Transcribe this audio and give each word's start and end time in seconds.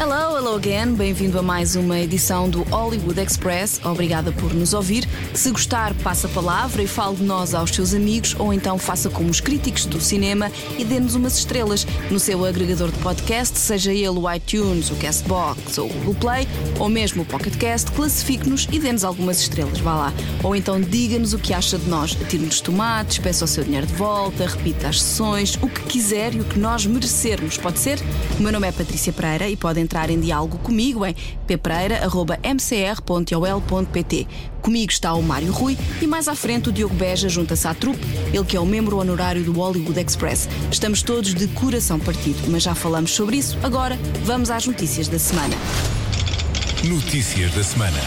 Hello, 0.00 0.34
hello 0.34 0.56
again. 0.56 0.94
Bem-vindo 0.94 1.38
a 1.38 1.42
mais 1.42 1.76
uma 1.76 2.00
edição 2.00 2.48
do 2.48 2.62
Hollywood 2.62 3.20
Express. 3.20 3.78
Obrigada 3.84 4.32
por 4.32 4.54
nos 4.54 4.72
ouvir. 4.72 5.06
Se 5.34 5.50
gostar, 5.50 5.92
passa 5.96 6.26
a 6.26 6.30
palavra 6.30 6.82
e 6.82 6.86
fale 6.86 7.16
de 7.16 7.22
nós 7.22 7.52
aos 7.52 7.70
seus 7.70 7.92
amigos 7.92 8.34
ou 8.38 8.50
então 8.50 8.78
faça 8.78 9.10
como 9.10 9.28
os 9.28 9.42
críticos 9.42 9.84
do 9.84 10.00
cinema 10.00 10.50
e 10.78 10.86
dê-nos 10.86 11.14
umas 11.14 11.36
estrelas 11.36 11.86
no 12.10 12.18
seu 12.18 12.46
agregador 12.46 12.90
de 12.90 12.98
podcast, 13.00 13.58
seja 13.58 13.92
ele 13.92 14.08
o 14.08 14.32
iTunes, 14.32 14.90
o 14.90 14.96
Castbox 14.96 15.76
ou 15.76 15.90
o 15.90 15.92
Google 15.92 16.14
Play 16.14 16.48
ou 16.78 16.88
mesmo 16.88 17.22
o 17.22 17.26
Pocket 17.26 17.58
Cast, 17.58 17.92
classifique-nos 17.92 18.66
e 18.72 18.78
dê-nos 18.78 19.04
algumas 19.04 19.38
estrelas, 19.38 19.80
vá 19.80 19.94
lá. 19.94 20.14
Ou 20.42 20.56
então 20.56 20.80
diga-nos 20.80 21.34
o 21.34 21.38
que 21.38 21.52
acha 21.52 21.76
de 21.76 21.90
nós. 21.90 22.16
Atire-nos 22.22 22.62
tomates, 22.62 23.18
peça 23.18 23.44
o 23.44 23.48
seu 23.48 23.64
dinheiro 23.64 23.86
de 23.86 23.94
volta, 23.96 24.46
repita 24.46 24.88
as 24.88 25.02
sessões, 25.02 25.58
o 25.60 25.68
que 25.68 25.82
quiser 25.82 26.34
e 26.34 26.40
o 26.40 26.44
que 26.44 26.58
nós 26.58 26.86
merecermos. 26.86 27.58
Pode 27.58 27.78
ser? 27.78 27.98
O 28.38 28.42
meu 28.42 28.50
nome 28.50 28.66
é 28.66 28.72
Patrícia 28.72 29.12
Pereira 29.12 29.46
e 29.46 29.56
podem 29.56 29.89
entrar 29.90 30.08
em 30.08 30.20
diálogo 30.20 30.56
comigo 30.58 31.04
em 31.04 31.16
ppereira.mcr.ol.pt. 31.48 34.28
Comigo 34.62 34.92
está 34.92 35.14
o 35.14 35.22
Mário 35.22 35.50
Rui 35.50 35.76
e 36.00 36.06
mais 36.06 36.28
à 36.28 36.36
frente 36.36 36.68
o 36.68 36.72
Diogo 36.72 36.94
Beja 36.94 37.28
junta-se 37.28 37.66
à 37.66 37.74
trupe, 37.74 38.06
ele 38.32 38.44
que 38.44 38.56
é 38.56 38.60
o 38.60 38.66
membro 38.66 38.98
honorário 38.98 39.42
do 39.42 39.50
Hollywood 39.52 39.98
Express. 39.98 40.48
Estamos 40.70 41.02
todos 41.02 41.34
de 41.34 41.48
coração 41.48 41.98
partido, 41.98 42.38
mas 42.48 42.62
já 42.62 42.72
falamos 42.74 43.10
sobre 43.10 43.36
isso. 43.36 43.58
Agora 43.64 43.98
vamos 44.22 44.48
às 44.48 44.64
notícias 44.64 45.08
da 45.08 45.18
semana. 45.18 45.56
Notícias 46.84 47.52
da 47.52 47.64
semana. 47.64 47.98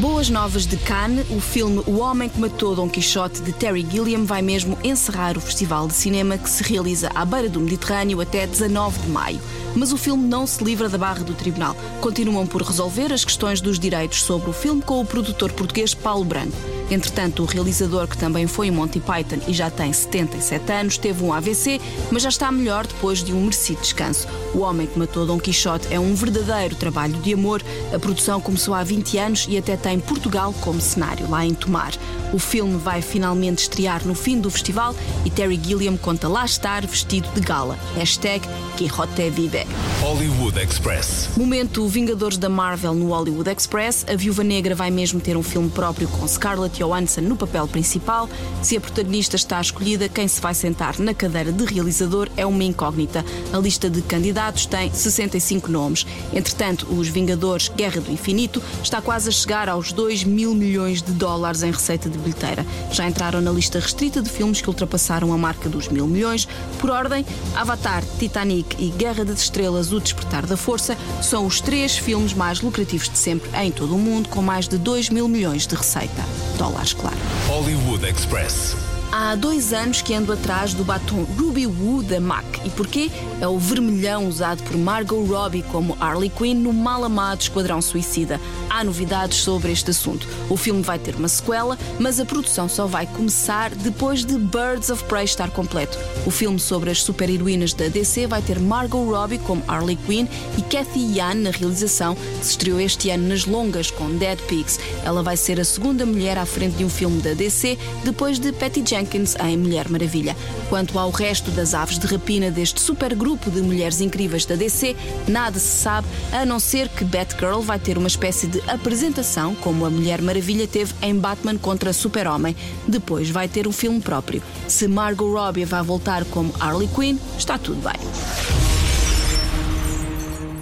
Boas 0.00 0.30
novas 0.30 0.66
de 0.66 0.78
Cannes, 0.78 1.26
o 1.28 1.42
filme 1.42 1.82
O 1.86 1.98
Homem 1.98 2.26
que 2.26 2.40
Matou 2.40 2.74
Dom 2.74 2.88
Quixote 2.88 3.42
de 3.42 3.52
Terry 3.52 3.86
Gilliam 3.88 4.24
vai 4.24 4.40
mesmo 4.40 4.78
encerrar 4.82 5.36
o 5.36 5.40
festival 5.42 5.86
de 5.86 5.92
cinema 5.92 6.38
que 6.38 6.48
se 6.48 6.62
realiza 6.62 7.10
à 7.14 7.22
beira 7.22 7.50
do 7.50 7.60
Mediterrâneo 7.60 8.18
até 8.18 8.46
19 8.46 8.98
de 9.00 9.08
maio. 9.10 9.38
Mas 9.74 9.92
o 9.92 9.96
filme 9.96 10.26
não 10.26 10.46
se 10.46 10.62
livra 10.62 10.88
da 10.88 10.98
barra 10.98 11.22
do 11.22 11.34
tribunal. 11.34 11.76
Continuam 12.00 12.46
por 12.46 12.62
resolver 12.62 13.12
as 13.12 13.24
questões 13.24 13.60
dos 13.60 13.78
direitos 13.78 14.22
sobre 14.22 14.50
o 14.50 14.52
filme 14.52 14.82
com 14.82 15.00
o 15.00 15.04
produtor 15.04 15.52
português 15.52 15.94
Paulo 15.94 16.24
Branco. 16.24 16.56
Entretanto, 16.90 17.44
o 17.44 17.46
realizador, 17.46 18.08
que 18.08 18.18
também 18.18 18.48
foi 18.48 18.66
em 18.66 18.70
Monty 18.72 18.98
Python 18.98 19.38
e 19.46 19.54
já 19.54 19.70
tem 19.70 19.92
77 19.92 20.72
anos, 20.72 20.98
teve 20.98 21.22
um 21.22 21.32
AVC, 21.32 21.80
mas 22.10 22.24
já 22.24 22.28
está 22.28 22.50
melhor 22.50 22.84
depois 22.84 23.22
de 23.22 23.32
um 23.32 23.42
merecido 23.42 23.80
descanso. 23.80 24.26
O 24.52 24.58
Homem 24.58 24.88
que 24.88 24.98
Matou 24.98 25.24
Dom 25.24 25.38
Quixote 25.38 25.86
é 25.92 26.00
um 26.00 26.14
verdadeiro 26.14 26.74
trabalho 26.74 27.14
de 27.20 27.32
amor. 27.32 27.62
A 27.94 27.98
produção 27.98 28.40
começou 28.40 28.74
há 28.74 28.82
20 28.82 29.18
anos 29.18 29.46
e 29.48 29.56
até 29.56 29.76
tem 29.76 30.00
Portugal 30.00 30.52
como 30.60 30.80
cenário, 30.80 31.30
lá 31.30 31.46
em 31.46 31.54
Tomar. 31.54 31.92
O 32.32 32.38
filme 32.38 32.76
vai 32.76 33.00
finalmente 33.00 33.62
estrear 33.62 34.04
no 34.04 34.14
fim 34.14 34.40
do 34.40 34.50
festival 34.50 34.94
e 35.24 35.30
Terry 35.30 35.60
Gilliam 35.62 35.96
conta 35.96 36.28
lá 36.28 36.44
estar 36.44 36.84
vestido 36.86 37.28
de 37.34 37.40
gala. 37.40 37.78
Hashtag 37.94 38.46
Quixote 38.76 39.30
Vive. 39.30 39.59
music. 39.66 39.99
Hollywood 40.00 40.58
Express. 40.58 41.28
Momento 41.36 41.86
Vingadores 41.86 42.38
da 42.38 42.48
Marvel 42.48 42.94
no 42.94 43.08
Hollywood 43.08 43.50
Express. 43.50 44.06
A 44.08 44.16
Viúva 44.16 44.42
Negra 44.42 44.74
vai 44.74 44.90
mesmo 44.90 45.20
ter 45.20 45.36
um 45.36 45.42
filme 45.42 45.68
próprio 45.68 46.08
com 46.08 46.26
Scarlett 46.26 46.78
Johansson 46.78 47.20
no 47.20 47.36
papel 47.36 47.68
principal. 47.68 48.26
Se 48.62 48.78
a 48.78 48.80
protagonista 48.80 49.36
está 49.36 49.60
escolhida, 49.60 50.08
quem 50.08 50.26
se 50.26 50.40
vai 50.40 50.54
sentar 50.54 50.98
na 50.98 51.12
cadeira 51.12 51.52
de 51.52 51.64
realizador 51.66 52.30
é 52.34 52.46
uma 52.46 52.64
incógnita. 52.64 53.22
A 53.52 53.58
lista 53.58 53.90
de 53.90 54.00
candidatos 54.00 54.64
tem 54.64 54.90
65 54.90 55.70
nomes. 55.70 56.06
Entretanto, 56.32 56.86
os 56.90 57.08
Vingadores 57.08 57.68
Guerra 57.68 58.00
do 58.00 58.10
Infinito 58.10 58.62
está 58.82 59.02
quase 59.02 59.28
a 59.28 59.32
chegar 59.32 59.68
aos 59.68 59.92
2 59.92 60.24
mil 60.24 60.54
milhões 60.54 61.02
de 61.02 61.12
dólares 61.12 61.62
em 61.62 61.70
receita 61.70 62.08
de 62.08 62.16
bilheteira. 62.16 62.64
Já 62.90 63.06
entraram 63.06 63.42
na 63.42 63.52
lista 63.52 63.78
restrita 63.78 64.22
de 64.22 64.30
filmes 64.30 64.62
que 64.62 64.68
ultrapassaram 64.68 65.30
a 65.30 65.36
marca 65.36 65.68
dos 65.68 65.88
mil 65.88 66.06
milhões. 66.06 66.48
Por 66.78 66.88
ordem, 66.88 67.26
Avatar, 67.54 68.02
Titanic 68.18 68.82
e 68.82 68.88
Guerra 68.88 69.26
das 69.26 69.42
Estrelas, 69.42 69.89
O 69.92 70.00
Despertar 70.00 70.46
da 70.46 70.56
Força 70.56 70.96
são 71.22 71.46
os 71.46 71.60
três 71.60 71.96
filmes 71.96 72.32
mais 72.32 72.60
lucrativos 72.60 73.08
de 73.08 73.18
sempre 73.18 73.50
em 73.58 73.70
todo 73.70 73.94
o 73.94 73.98
mundo, 73.98 74.28
com 74.28 74.42
mais 74.42 74.68
de 74.68 74.78
2 74.78 75.10
mil 75.10 75.28
milhões 75.28 75.66
de 75.66 75.74
receita. 75.74 76.24
Dólares, 76.56 76.92
claro. 76.92 77.16
Hollywood 77.48 78.06
Express. 78.06 78.89
Há 79.12 79.34
dois 79.34 79.72
anos 79.72 80.00
que 80.00 80.14
ando 80.14 80.32
atrás 80.32 80.72
do 80.72 80.84
batom 80.84 81.24
Ruby 81.36 81.66
Woo 81.66 82.00
da 82.00 82.20
MAC. 82.20 82.46
E 82.64 82.70
porquê? 82.70 83.10
É 83.40 83.48
o 83.48 83.58
vermelhão 83.58 84.28
usado 84.28 84.62
por 84.62 84.76
Margot 84.76 85.24
Robbie 85.24 85.64
como 85.64 85.96
Harley 85.98 86.30
Quinn 86.30 86.54
no 86.54 86.72
mal 86.72 87.02
amado 87.02 87.40
Esquadrão 87.40 87.82
Suicida. 87.82 88.40
Há 88.68 88.84
novidades 88.84 89.38
sobre 89.38 89.72
este 89.72 89.90
assunto. 89.90 90.28
O 90.48 90.56
filme 90.56 90.80
vai 90.80 90.96
ter 90.96 91.16
uma 91.16 91.26
sequela, 91.26 91.76
mas 91.98 92.20
a 92.20 92.24
produção 92.24 92.68
só 92.68 92.86
vai 92.86 93.04
começar 93.04 93.74
depois 93.74 94.24
de 94.24 94.38
Birds 94.38 94.90
of 94.90 95.02
Prey 95.04 95.24
estar 95.24 95.50
completo. 95.50 95.98
O 96.24 96.30
filme 96.30 96.60
sobre 96.60 96.90
as 96.90 97.02
super-heroínas 97.02 97.72
da 97.72 97.88
DC 97.88 98.28
vai 98.28 98.40
ter 98.40 98.60
Margot 98.60 99.02
Robbie 99.02 99.38
como 99.38 99.64
Harley 99.66 99.98
Quinn 100.06 100.28
e 100.56 100.62
Cathy 100.62 101.18
Yan 101.18 101.34
na 101.34 101.50
realização, 101.50 102.14
que 102.14 102.44
se 102.44 102.50
estreou 102.52 102.80
este 102.80 103.10
ano 103.10 103.26
nas 103.26 103.44
longas 103.44 103.90
com 103.90 104.08
Dead 104.16 104.38
Pigs. 104.42 104.78
Ela 105.04 105.20
vai 105.20 105.36
ser 105.36 105.58
a 105.58 105.64
segunda 105.64 106.06
mulher 106.06 106.38
à 106.38 106.46
frente 106.46 106.76
de 106.76 106.84
um 106.84 106.88
filme 106.88 107.20
da 107.20 107.34
DC, 107.34 107.76
depois 108.04 108.38
de 108.38 108.52
Patty 108.52 108.84
Jenkins 108.86 108.99
em 109.46 109.56
Mulher 109.56 109.88
Maravilha. 109.88 110.36
Quanto 110.68 110.98
ao 110.98 111.10
resto 111.10 111.50
das 111.50 111.74
aves 111.74 111.98
de 111.98 112.06
rapina 112.06 112.50
deste 112.50 112.80
supergrupo 112.80 113.50
de 113.50 113.60
mulheres 113.62 114.00
incríveis 114.00 114.44
da 114.44 114.54
DC, 114.54 114.96
nada 115.26 115.58
se 115.58 115.78
sabe, 115.78 116.06
a 116.32 116.44
não 116.44 116.60
ser 116.60 116.88
que 116.88 117.04
Batgirl 117.04 117.60
vai 117.60 117.78
ter 117.78 117.96
uma 117.96 118.08
espécie 118.08 118.46
de 118.46 118.60
apresentação, 118.70 119.54
como 119.54 119.84
a 119.84 119.90
Mulher 119.90 120.20
Maravilha 120.20 120.66
teve 120.66 120.94
em 121.02 121.14
Batman 121.14 121.56
contra 121.56 121.92
Super-Homem. 121.92 122.56
Depois 122.86 123.30
vai 123.30 123.48
ter 123.48 123.66
um 123.66 123.72
filme 123.72 124.00
próprio. 124.00 124.42
Se 124.68 124.86
Margot 124.86 125.32
Robbie 125.32 125.64
vai 125.64 125.82
voltar 125.82 126.24
como 126.26 126.54
Harley 126.60 126.88
Quinn, 126.88 127.18
está 127.38 127.58
tudo 127.58 127.80
bem. 127.82 128.00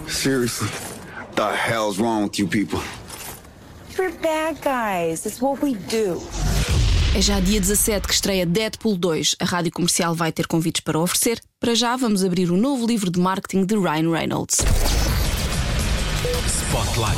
Seriously, 0.07 0.69
the 1.35 1.49
hell's 1.55 1.99
wrong 1.99 2.23
with 2.23 2.39
you 2.39 2.47
people? 2.47 2.79
We're 3.97 4.11
bad 4.21 4.61
guys. 4.61 5.25
It's 5.25 5.41
what 5.41 5.61
we 5.61 5.75
do. 5.75 6.21
É 7.15 7.21
já 7.21 7.39
dia 7.39 7.59
17 7.59 8.07
que 8.07 8.13
estreia 8.13 8.45
Deadpool 8.45 8.95
2. 8.95 9.35
A 9.39 9.45
rádio 9.45 9.71
comercial 9.71 10.13
vai 10.13 10.31
ter 10.31 10.45
convites 10.45 10.81
para 10.81 10.99
oferecer. 10.99 11.41
Para 11.59 11.73
já, 11.73 11.95
vamos 11.95 12.23
abrir 12.23 12.51
o 12.51 12.57
novo 12.57 12.85
livro 12.85 13.09
de 13.09 13.19
marketing 13.19 13.65
de 13.65 13.75
Ryan 13.75 14.11
Reynolds. 14.11 14.57
Spotlight. 16.47 17.17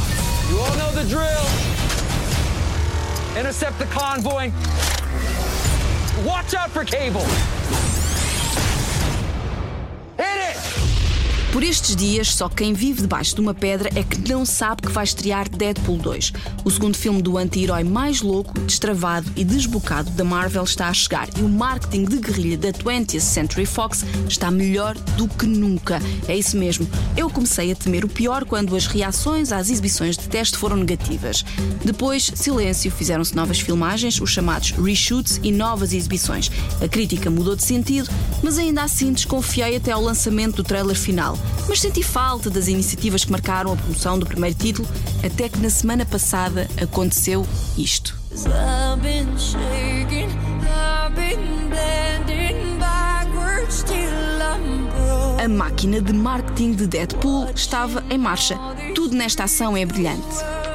You 0.50 0.60
all 0.60 0.78
know 0.78 0.92
the 0.94 1.04
drill. 1.04 1.46
Intercept 3.38 3.78
the 3.80 3.86
convoy. 3.88 4.52
Watch 6.26 6.56
out 6.56 6.72
for 6.72 6.86
cable. 6.86 7.26
Hit 10.18 10.56
it! 10.56 10.61
Por 11.52 11.64
estes 11.64 11.98
dias, 11.98 12.34
só 12.34 12.48
quem 12.48 12.72
vive 12.74 13.02
debaixo 13.02 13.36
de 13.36 13.42
uma 13.42 13.54
pedra 13.54 13.90
é 13.94 14.02
que 14.04 14.32
não 14.32 14.46
sabe 14.46 14.84
que 14.84 14.92
vai 14.92 15.04
estrear 15.04 15.50
Deadpool 15.50 15.98
2. 15.98 16.32
O 16.64 16.72
segundo 16.72 16.96
filme 16.96 17.22
do 17.22 17.38
anti-herói 17.38 17.84
mais 17.84 18.22
louco, 18.22 18.58
destravado 18.62 19.30
e 19.36 19.44
desbocado 19.44 20.10
da 20.12 20.24
Marvel 20.24 20.64
está 20.64 20.88
a 20.88 20.94
chegar 20.94 21.28
e 21.38 21.42
o 21.42 21.50
marketing 21.50 22.06
de 22.06 22.20
guerrilha 22.20 22.58
da 22.58 22.72
20th 22.72 23.20
Century 23.20 23.66
Fox 23.66 24.06
está 24.30 24.50
melhor 24.50 24.98
do 25.18 25.28
que 25.28 25.46
nunca. 25.46 26.02
É 26.26 26.38
isso 26.38 26.56
mesmo. 26.56 26.88
Eu 27.18 27.30
comecei 27.30 27.70
a 27.70 27.76
temer 27.76 28.06
o 28.06 28.10
pior 28.10 28.46
quando 28.46 28.74
as 28.74 28.88
reações 28.88 29.52
às 29.52 29.70
exibições 29.70 30.16
de 30.16 30.30
teste 30.30 30.58
foram 30.58 30.78
negativas. 30.78 31.44
Depois, 31.84 32.32
silêncio, 32.34 32.90
fizeram-se 32.90 33.36
novas 33.36 33.60
filmagens, 33.60 34.22
os 34.22 34.30
chamados 34.30 34.72
reshoots 34.72 35.42
e 35.44 35.52
novas 35.52 35.92
exibições. 35.92 36.50
A 36.82 36.88
crítica 36.88 37.30
mudou 37.30 37.58
de 37.58 37.64
sentido, 37.64 38.10
mas 38.42 38.58
ainda 38.58 38.84
assim 38.84 39.12
desconfiei 39.12 39.76
até 39.76 39.92
ao 39.92 40.02
lançamento 40.02 40.56
do 40.56 40.64
trailer 40.64 40.96
final. 40.96 41.41
Mas 41.68 41.80
senti 41.80 42.04
falta 42.04 42.50
das 42.50 42.68
iniciativas 42.68 43.24
que 43.24 43.32
marcaram 43.32 43.74
a 43.74 43.76
promoção 43.76 44.18
do 44.18 44.26
primeiro 44.26 44.56
título, 44.56 44.88
até 45.24 45.48
que 45.48 45.60
na 45.60 45.70
semana 45.70 46.06
passada 46.06 46.68
aconteceu 46.82 47.46
isto. 47.78 48.20
A 55.44 55.48
máquina 55.48 56.02
de 56.02 56.14
marketing 56.14 56.74
de 56.74 56.88
Deadpool 56.88 57.50
estava 57.56 58.04
em 58.10 58.18
marcha. 58.18 58.58
Tudo 58.94 59.16
nesta 59.16 59.46
ação 59.46 59.76
é 59.76 59.86
brilhante. 59.86 60.28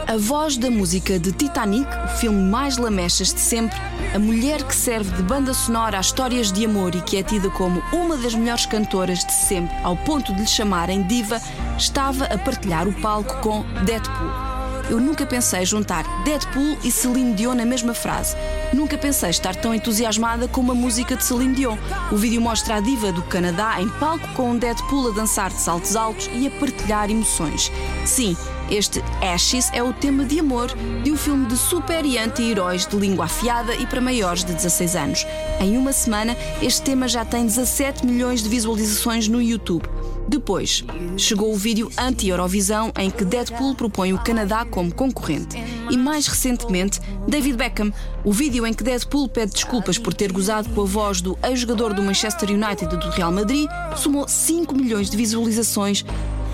A 0.08 0.16
voz 0.16 0.56
da 0.56 0.70
música 0.70 1.18
de 1.18 1.32
Titanic, 1.32 1.88
o 2.04 2.08
filme 2.18 2.40
mais 2.40 2.76
lamechas 2.76 3.34
de 3.34 3.40
sempre, 3.40 3.76
a 4.14 4.18
mulher 4.18 4.62
que 4.62 4.74
serve 4.74 5.10
de 5.16 5.22
banda 5.22 5.52
sonora 5.52 5.98
a 5.98 6.00
histórias 6.00 6.52
de 6.52 6.64
amor 6.64 6.94
e 6.94 7.00
que 7.00 7.16
é 7.16 7.22
tida 7.22 7.50
como 7.50 7.82
uma 7.92 8.16
das 8.16 8.34
melhores 8.34 8.66
cantoras 8.66 9.24
de 9.24 9.32
sempre, 9.32 9.76
ao 9.82 9.96
ponto 9.96 10.32
de 10.32 10.40
lhe 10.40 10.46
chamarem 10.46 11.02
diva, 11.02 11.40
estava 11.76 12.24
a 12.24 12.38
partilhar 12.38 12.88
o 12.88 12.92
palco 13.00 13.40
com 13.40 13.64
Deadpool. 13.84 14.25
Eu 14.90 15.00
nunca 15.00 15.26
pensei 15.26 15.64
juntar 15.64 16.04
Deadpool 16.24 16.78
e 16.84 16.90
Celine 16.90 17.34
Dion 17.34 17.54
na 17.54 17.64
mesma 17.64 17.94
frase. 17.94 18.36
Nunca 18.72 18.96
pensei 18.96 19.30
estar 19.30 19.54
tão 19.54 19.74
entusiasmada 19.74 20.48
com 20.48 20.60
uma 20.60 20.74
música 20.74 21.16
de 21.16 21.24
Celine 21.24 21.54
Dion. 21.54 21.76
O 22.12 22.16
vídeo 22.16 22.40
mostra 22.40 22.76
a 22.76 22.80
diva 22.80 23.12
do 23.12 23.22
Canadá 23.22 23.80
em 23.80 23.88
palco 23.88 24.26
com 24.34 24.50
um 24.50 24.58
Deadpool 24.58 25.08
a 25.08 25.10
dançar 25.12 25.50
de 25.50 25.60
saltos 25.60 25.96
altos 25.96 26.30
e 26.32 26.46
a 26.46 26.50
partilhar 26.50 27.10
emoções. 27.10 27.70
Sim, 28.04 28.36
este 28.70 29.00
Ashes 29.22 29.70
é 29.72 29.82
o 29.82 29.92
tema 29.92 30.24
de 30.24 30.40
amor 30.40 30.74
de 31.02 31.12
um 31.12 31.16
filme 31.16 31.46
de 31.46 31.56
super 31.56 32.04
e 32.04 32.18
anti-heróis 32.18 32.84
de 32.84 32.96
língua 32.96 33.26
afiada 33.26 33.74
e 33.76 33.86
para 33.86 34.00
maiores 34.00 34.44
de 34.44 34.52
16 34.52 34.96
anos. 34.96 35.26
Em 35.60 35.76
uma 35.76 35.92
semana, 35.92 36.36
este 36.60 36.82
tema 36.82 37.06
já 37.06 37.24
tem 37.24 37.46
17 37.46 38.04
milhões 38.04 38.42
de 38.42 38.48
visualizações 38.48 39.28
no 39.28 39.40
YouTube. 39.40 39.88
Depois, 40.28 40.84
chegou 41.17 41.52
o 41.52 41.56
vídeo 41.56 41.90
anti-Eurovisão 41.96 42.93
em 42.99 43.11
que 43.11 43.25
Deadpool 43.25 43.75
propõe 43.75 44.12
o 44.12 44.19
Canadá 44.19 44.64
como 44.64 44.93
concorrente. 44.93 45.56
E 45.90 45.96
mais 45.96 46.26
recentemente, 46.26 47.00
David 47.28 47.56
Beckham, 47.56 47.93
o 48.25 48.32
vídeo 48.32 48.67
em 48.67 48.75
que 48.75 48.82
Deadpool 48.82 49.28
pede 49.28 49.52
desculpas 49.52 49.99
por 49.99 50.12
ter 50.12 50.32
gozado 50.32 50.69
com 50.70 50.82
a 50.82 50.84
voz 50.84 51.20
do 51.20 51.38
ex-jogador 51.43 51.94
do 51.94 52.02
Manchester 52.02 52.50
United 52.50 52.93
e 52.93 52.99
do 52.99 53.11
Real 53.11 53.31
Madrid, 53.31 53.69
somou 53.96 54.26
5 54.26 54.75
milhões 54.75 55.08
de 55.08 55.17
visualizações 55.17 56.05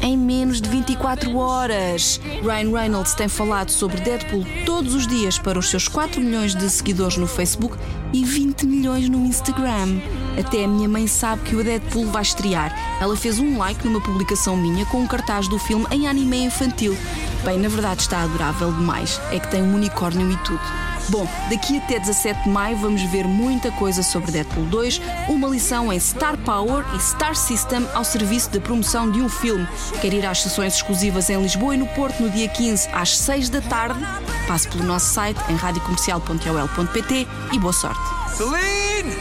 em 0.03 0.19
menos 0.19 0.61
de 0.61 0.69
24 0.69 1.37
horas. 1.37 2.21
Ryan 2.43 2.77
Reynolds 2.77 3.15
tem 3.15 3.29
falado 3.29 3.71
sobre 3.71 4.01
Deadpool 4.01 4.45
todos 4.67 4.95
os 4.95 5.07
dias 5.07 5.39
para 5.39 5.59
os 5.59 5.71
seus 5.71 5.89
4 5.89 6.21
milhões 6.21 6.55
de 6.55 6.69
seguidores 6.69 7.17
no 7.17 7.27
Facebook 7.27 7.79
e 8.13 8.25
20 8.25 8.67
milhões 8.67 9.09
no 9.09 9.25
Instagram. 9.25 10.01
Até 10.39 10.65
a 10.65 10.69
minha 10.69 10.89
mãe 10.89 11.07
sabe 11.07 11.43
que 11.43 11.57
o 11.57 11.63
Deadpool 11.65 12.07
vai 12.07 12.23
estrear. 12.23 12.75
Ela 13.01 13.17
fez 13.17 13.39
um 13.39 13.57
like 13.57 13.87
numa 13.87 14.01
publicação 14.01 14.57
minha 14.57 14.85
com 14.87 14.99
um 14.99 15.07
cartaz 15.07 15.49
do 15.49 15.59
filme 15.59 15.87
em 15.91 16.09
anime 16.09 16.45
infantil. 16.45 16.97
Bem, 17.45 17.59
na 17.59 17.69
verdade 17.69 18.03
está 18.03 18.23
adorável 18.23 18.73
demais. 18.73 19.21
É 19.31 19.39
que 19.39 19.51
tem 19.51 19.63
um 19.63 19.75
unicórnio 19.75 20.31
e 20.31 20.37
tudo. 20.39 20.92
Bom, 21.09 21.27
daqui 21.51 21.79
até 21.79 21.99
17 21.99 22.45
de 22.45 22.49
maio 22.49 22.77
vamos 22.77 23.03
ver 23.03 23.27
muita 23.27 23.71
coisa 23.73 24.03
sobre 24.03 24.31
Deadpool 24.31 24.65
2, 24.67 25.01
uma 25.29 25.49
lição 25.49 25.93
em 25.93 25.99
Star 25.99 26.37
Power 26.39 26.85
e 26.95 27.01
Star 27.01 27.35
System 27.35 27.87
ao 27.93 28.05
serviço 28.05 28.51
da 28.51 28.61
promoção 28.61 29.11
de 29.11 29.21
um 29.21 29.29
filme. 29.29 29.67
Quer 30.01 30.13
ir 30.13 30.25
às 30.25 30.41
sessões 30.43 30.75
exclusivas 30.75 31.29
em 31.29 31.41
Lisboa 31.43 31.75
e 31.75 31.79
no 31.79 31.87
Porto 31.89 32.23
no 32.23 32.31
dia 32.31 32.49
15 32.49 32.89
às 32.93 33.17
6 33.19 33.49
da 33.49 33.61
tarde? 33.61 34.01
Passe 34.47 34.69
pelo 34.69 34.85
nosso 34.85 35.13
site 35.13 35.39
em 35.49 35.57
radiocomercial.ol.pt 35.57 37.29
e 37.53 37.59
boa 37.59 37.73
sorte. 37.73 38.01
Celine! 38.35 39.15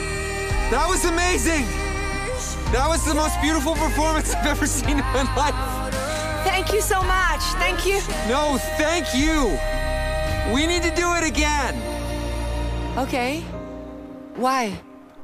That 0.70 0.88
was 0.88 1.04
amazing! 1.06 1.66
That 2.72 2.88
was 2.88 3.04
the 3.04 3.14
most 3.14 3.40
beautiful 3.42 3.74
performance 3.76 4.34
I've 4.34 4.48
ever 4.48 4.66
seen 4.66 5.00
in 5.00 5.06
my 5.14 5.24
life. 5.36 5.56
Thank 6.46 6.74
you 6.74 6.82
so 6.82 7.04
much. 7.04 7.42
Thank 7.60 7.86
you. 7.86 8.02
No, 8.30 8.58
thank 8.78 9.14
you. 9.14 9.60
We 10.54 10.68
need 10.68 10.84
to 10.84 10.94
do 10.96 11.14
it 11.16 11.24
again. 11.24 11.76
Okay. 12.98 13.40
Why? 14.36 14.80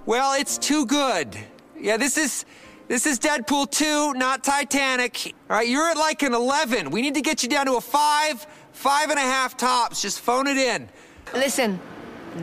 Well, 0.06 0.40
it's 0.40 0.58
too 0.58 0.86
good. 0.86 1.38
Yeah, 1.78 1.98
this 1.98 2.18
is 2.18 2.46
this 2.88 3.06
is 3.06 3.20
Deadpool 3.20 3.70
2, 3.72 4.14
not 4.14 4.42
Titanic. 4.46 5.34
All 5.50 5.58
right, 5.58 5.68
you're 5.68 5.90
at 5.90 5.98
like 5.98 6.24
an 6.24 6.34
11. 6.34 6.90
We 6.92 7.02
need 7.02 7.16
to 7.16 7.22
get 7.22 7.44
you 7.44 7.50
down 7.50 7.66
to 7.66 7.76
a 7.76 7.82
five, 7.82 8.48
five 8.72 9.10
and 9.10 9.20
a 9.20 9.22
half 9.22 9.58
tops. 9.58 10.02
Just 10.02 10.22
phone 10.22 10.48
it 10.48 10.56
in. 10.56 10.88
Listen, 11.34 11.78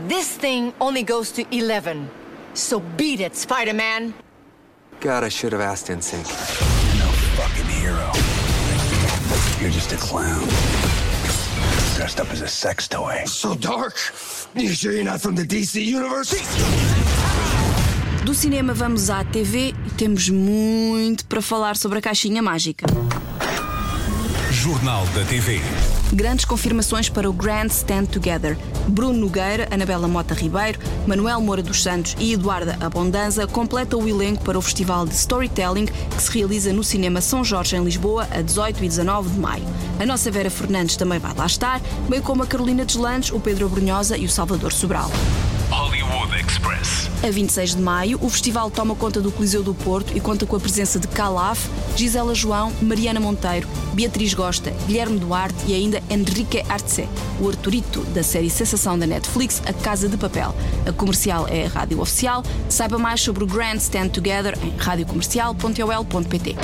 this 0.07 0.37
thing 0.37 0.75
only 0.79 1.03
goes 1.03 1.33
to 1.33 1.57
11. 1.57 2.11
So 2.53 2.81
beat 2.81 3.21
it, 3.21 3.35
Spider 3.35 3.73
Man. 3.73 4.13
God, 5.01 5.25
I 5.25 5.31
should 5.31 5.53
have 5.53 5.63
asked 5.63 5.87
NSYNC. 5.87 6.25
No 6.99 7.07
fucking 7.37 7.67
hero. 7.67 8.13
You're 9.59 9.71
just 9.71 9.93
a 9.93 9.97
clown. 9.97 10.47
Dressed 12.05 12.21
up 12.21 12.31
as 12.35 12.43
a 12.43 12.49
sex 12.49 12.87
toy. 12.87 13.23
So 13.25 13.55
dark. 13.55 13.97
You 14.55 14.75
sure 14.75 14.93
you're 14.93 15.05
not 15.05 15.23
from 15.23 15.37
the 15.37 15.43
DC 15.43 15.83
universe? 15.83 16.37
Do 18.27 18.35
cinema 18.35 18.75
vamos 18.75 19.09
à 19.09 19.25
TV 19.25 19.75
e 19.87 19.91
temos 19.97 20.29
muito 20.29 21.25
para 21.25 21.41
falar 21.41 21.79
sobre 21.79 22.01
a 22.01 22.03
caixinha 22.03 22.43
mágica. 22.43 22.85
Jornal 24.51 25.07
da 25.15 25.25
TV. 25.25 25.63
Grandes 26.13 26.45
confirmações 26.45 27.09
para 27.09 27.27
o 27.27 27.33
Grand 27.33 27.69
Stand 27.69 28.05
Together. 28.13 28.59
Bruno 28.89 29.19
Nogueira, 29.19 29.69
Anabela 29.71 30.07
Mota 30.09 30.35
Ribeiro, 30.35 30.79
Manuel 31.07 31.41
Moura 31.41 31.63
dos 31.63 31.83
Santos 31.83 32.17
e 32.19 32.33
Eduarda 32.33 32.77
Abondanza 32.81 33.47
completam 33.47 34.01
o 34.01 34.09
elenco 34.09 34.43
para 34.45 34.59
o 34.59 34.63
Festival 34.63 35.07
de 35.07 35.15
Storytelling 35.15 35.87
que 35.87 36.23
se 36.23 36.39
realiza 36.39 36.73
no 36.73 36.85
Cinema 36.85 37.21
São 37.21 37.45
Jorge, 37.45 37.77
em 37.77 37.85
Lisboa, 37.85 38.29
a 38.31 38.41
18 38.41 38.85
e 38.85 38.89
19 38.89 39.31
de 39.31 39.39
maio. 39.39 39.65
A 39.99 40.07
nossa 40.07 40.31
Vera 40.31 40.51
Fernandes 40.51 40.97
também 40.97 41.19
vai 41.19 41.35
lá 41.35 41.47
estar, 41.47 41.81
bem 42.09 42.21
como 42.21 42.43
a 42.43 42.47
Carolina 42.47 42.85
Deslandes, 42.85 43.31
o 43.33 43.41
Pedro 43.41 43.69
Brunhosa 43.69 44.17
e 44.17 44.25
o 44.25 44.31
Salvador 44.31 44.73
Sobral. 44.73 45.11
Express. 46.33 47.11
A 47.23 47.31
26 47.31 47.77
de 47.77 47.83
maio, 47.83 48.19
o 48.23 48.29
festival 48.29 48.71
toma 48.71 48.95
conta 48.95 49.21
do 49.21 49.31
Coliseu 49.31 49.63
do 49.63 49.75
Porto 49.75 50.17
e 50.17 50.21
conta 50.21 50.47
com 50.47 50.57
a 50.57 50.61
presença 50.61 50.99
de 50.99 51.07
Calaf, 51.09 51.69
Gisela 51.97 52.35
João, 52.35 52.73
Mariana 52.81 53.21
Monteiro, 53.21 53.69
Beatriz 53.93 54.33
Gosta, 54.33 54.71
Guilherme 54.87 55.19
Duarte 55.19 55.57
e 55.67 55.75
ainda 55.75 56.03
Enrique 56.11 56.63
Arce, 56.69 57.09
o 57.41 57.49
Arturito 57.49 58.01
da 58.15 58.23
série 58.23 58.51
Sensação 58.51 58.99
da 58.99 59.07
Netflix 59.07 59.63
A 59.67 59.73
Casa 59.73 60.09
de 60.09 60.17
Papel. 60.17 60.55
A 60.87 60.93
comercial 60.93 61.47
é 61.49 61.67
a 61.67 61.69
rádio 61.69 62.01
oficial. 62.01 62.43
Saiba 62.69 62.99
mais 62.99 63.21
sobre 63.21 63.45
o 63.45 63.47
Grand 63.47 63.77
Stand 63.77 64.09
Together 64.09 64.59
em 64.63 64.75
radiocomercial.ol.pt. 64.77 66.57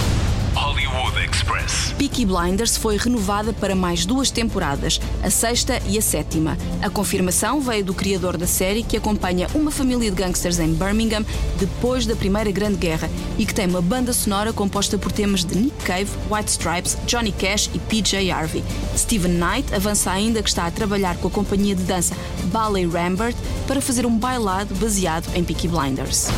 Express. 1.41 1.95
Peaky 1.97 2.27
Blinders 2.27 2.77
foi 2.77 2.99
renovada 2.99 3.53
para 3.55 3.75
mais 3.75 4.05
duas 4.05 4.31
temporadas, 4.31 5.01
a 5.23 5.31
sexta 5.31 5.81
e 5.87 5.97
a 5.97 6.03
sétima. 6.03 6.57
A 6.83 6.91
confirmação 6.91 7.63
veio 7.63 7.83
do 7.83 7.95
criador 7.95 8.37
da 8.37 8.47
série, 8.47 8.83
que 8.83 8.97
acompanha 8.97 9.49
uma 9.55 9.71
família 9.71 10.11
de 10.11 10.17
gangsters 10.17 10.59
em 10.59 10.75
Birmingham 10.75 11.25
depois 11.59 12.05
da 12.05 12.15
Primeira 12.15 12.51
Grande 12.51 12.77
Guerra 12.77 13.09
e 13.39 13.47
que 13.47 13.55
tem 13.55 13.67
uma 13.67 13.81
banda 13.81 14.13
sonora 14.13 14.53
composta 14.53 14.99
por 14.99 15.11
temas 15.11 15.43
de 15.43 15.57
Nick 15.57 15.83
Cave, 15.83 16.11
White 16.31 16.51
Stripes, 16.51 16.99
Johnny 17.07 17.33
Cash 17.33 17.71
e 17.73 17.79
PJ 17.79 18.31
Harvey. 18.31 18.63
Stephen 18.95 19.33
Knight 19.33 19.75
avança 19.75 20.11
ainda 20.11 20.43
que 20.43 20.49
está 20.51 20.67
a 20.67 20.71
trabalhar 20.71 21.17
com 21.17 21.29
a 21.29 21.31
companhia 21.31 21.75
de 21.75 21.85
dança 21.85 22.15
Ballet 22.53 22.87
Rambert 22.87 23.37
para 23.67 23.81
fazer 23.81 24.05
um 24.05 24.17
bailado 24.17 24.75
baseado 24.75 25.27
em 25.35 25.43
Peaky 25.43 25.69
Blinders. 25.69 26.29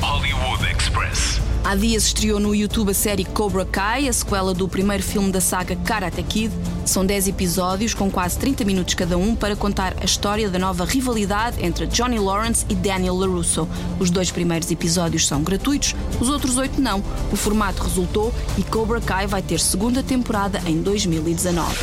Hollywood 0.00 0.64
Express. 0.64 1.45
Há 1.66 1.74
dias 1.74 2.04
estreou 2.04 2.38
no 2.38 2.54
YouTube 2.54 2.92
a 2.92 2.94
série 2.94 3.24
Cobra 3.24 3.64
Kai, 3.64 4.08
a 4.08 4.12
sequela 4.12 4.54
do 4.54 4.68
primeiro 4.68 5.02
filme 5.02 5.32
da 5.32 5.40
saga 5.40 5.74
Karate 5.74 6.22
Kid. 6.22 6.54
São 6.84 7.04
10 7.04 7.26
episódios 7.26 7.92
com 7.92 8.08
quase 8.08 8.38
30 8.38 8.64
minutos 8.64 8.94
cada 8.94 9.18
um 9.18 9.34
para 9.34 9.56
contar 9.56 9.96
a 10.00 10.04
história 10.04 10.48
da 10.48 10.60
nova 10.60 10.84
rivalidade 10.84 11.56
entre 11.66 11.88
Johnny 11.88 12.20
Lawrence 12.20 12.64
e 12.68 12.74
Daniel 12.76 13.16
LaRusso. 13.16 13.68
Os 13.98 14.10
dois 14.10 14.30
primeiros 14.30 14.70
episódios 14.70 15.26
são 15.26 15.42
gratuitos, 15.42 15.96
os 16.20 16.28
outros 16.28 16.56
oito 16.56 16.80
não. 16.80 17.02
O 17.32 17.36
formato 17.36 17.82
resultou 17.82 18.32
e 18.56 18.62
Cobra 18.62 19.00
Kai 19.00 19.26
vai 19.26 19.42
ter 19.42 19.58
segunda 19.58 20.04
temporada 20.04 20.62
em 20.66 20.80
2019. 20.80 21.74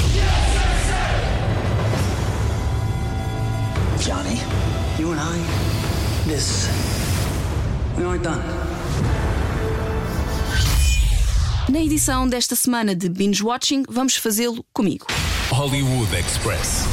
Johnny, 4.00 4.40
you 4.98 5.12
and 5.12 5.20
I, 5.20 6.30
this, 6.30 6.70
we 7.98 8.06
aren't 8.06 8.24
done. 8.24 8.73
Na 11.74 11.82
edição 11.82 12.30
desta 12.30 12.56
semana 12.56 12.96
de 12.96 13.10
Binge 13.10 13.44
Watching, 13.44 13.82
vamos 13.90 14.16
fazê-lo 14.16 14.64
comigo. 14.72 15.08
Hollywood 15.50 16.16
Express. 16.16 16.84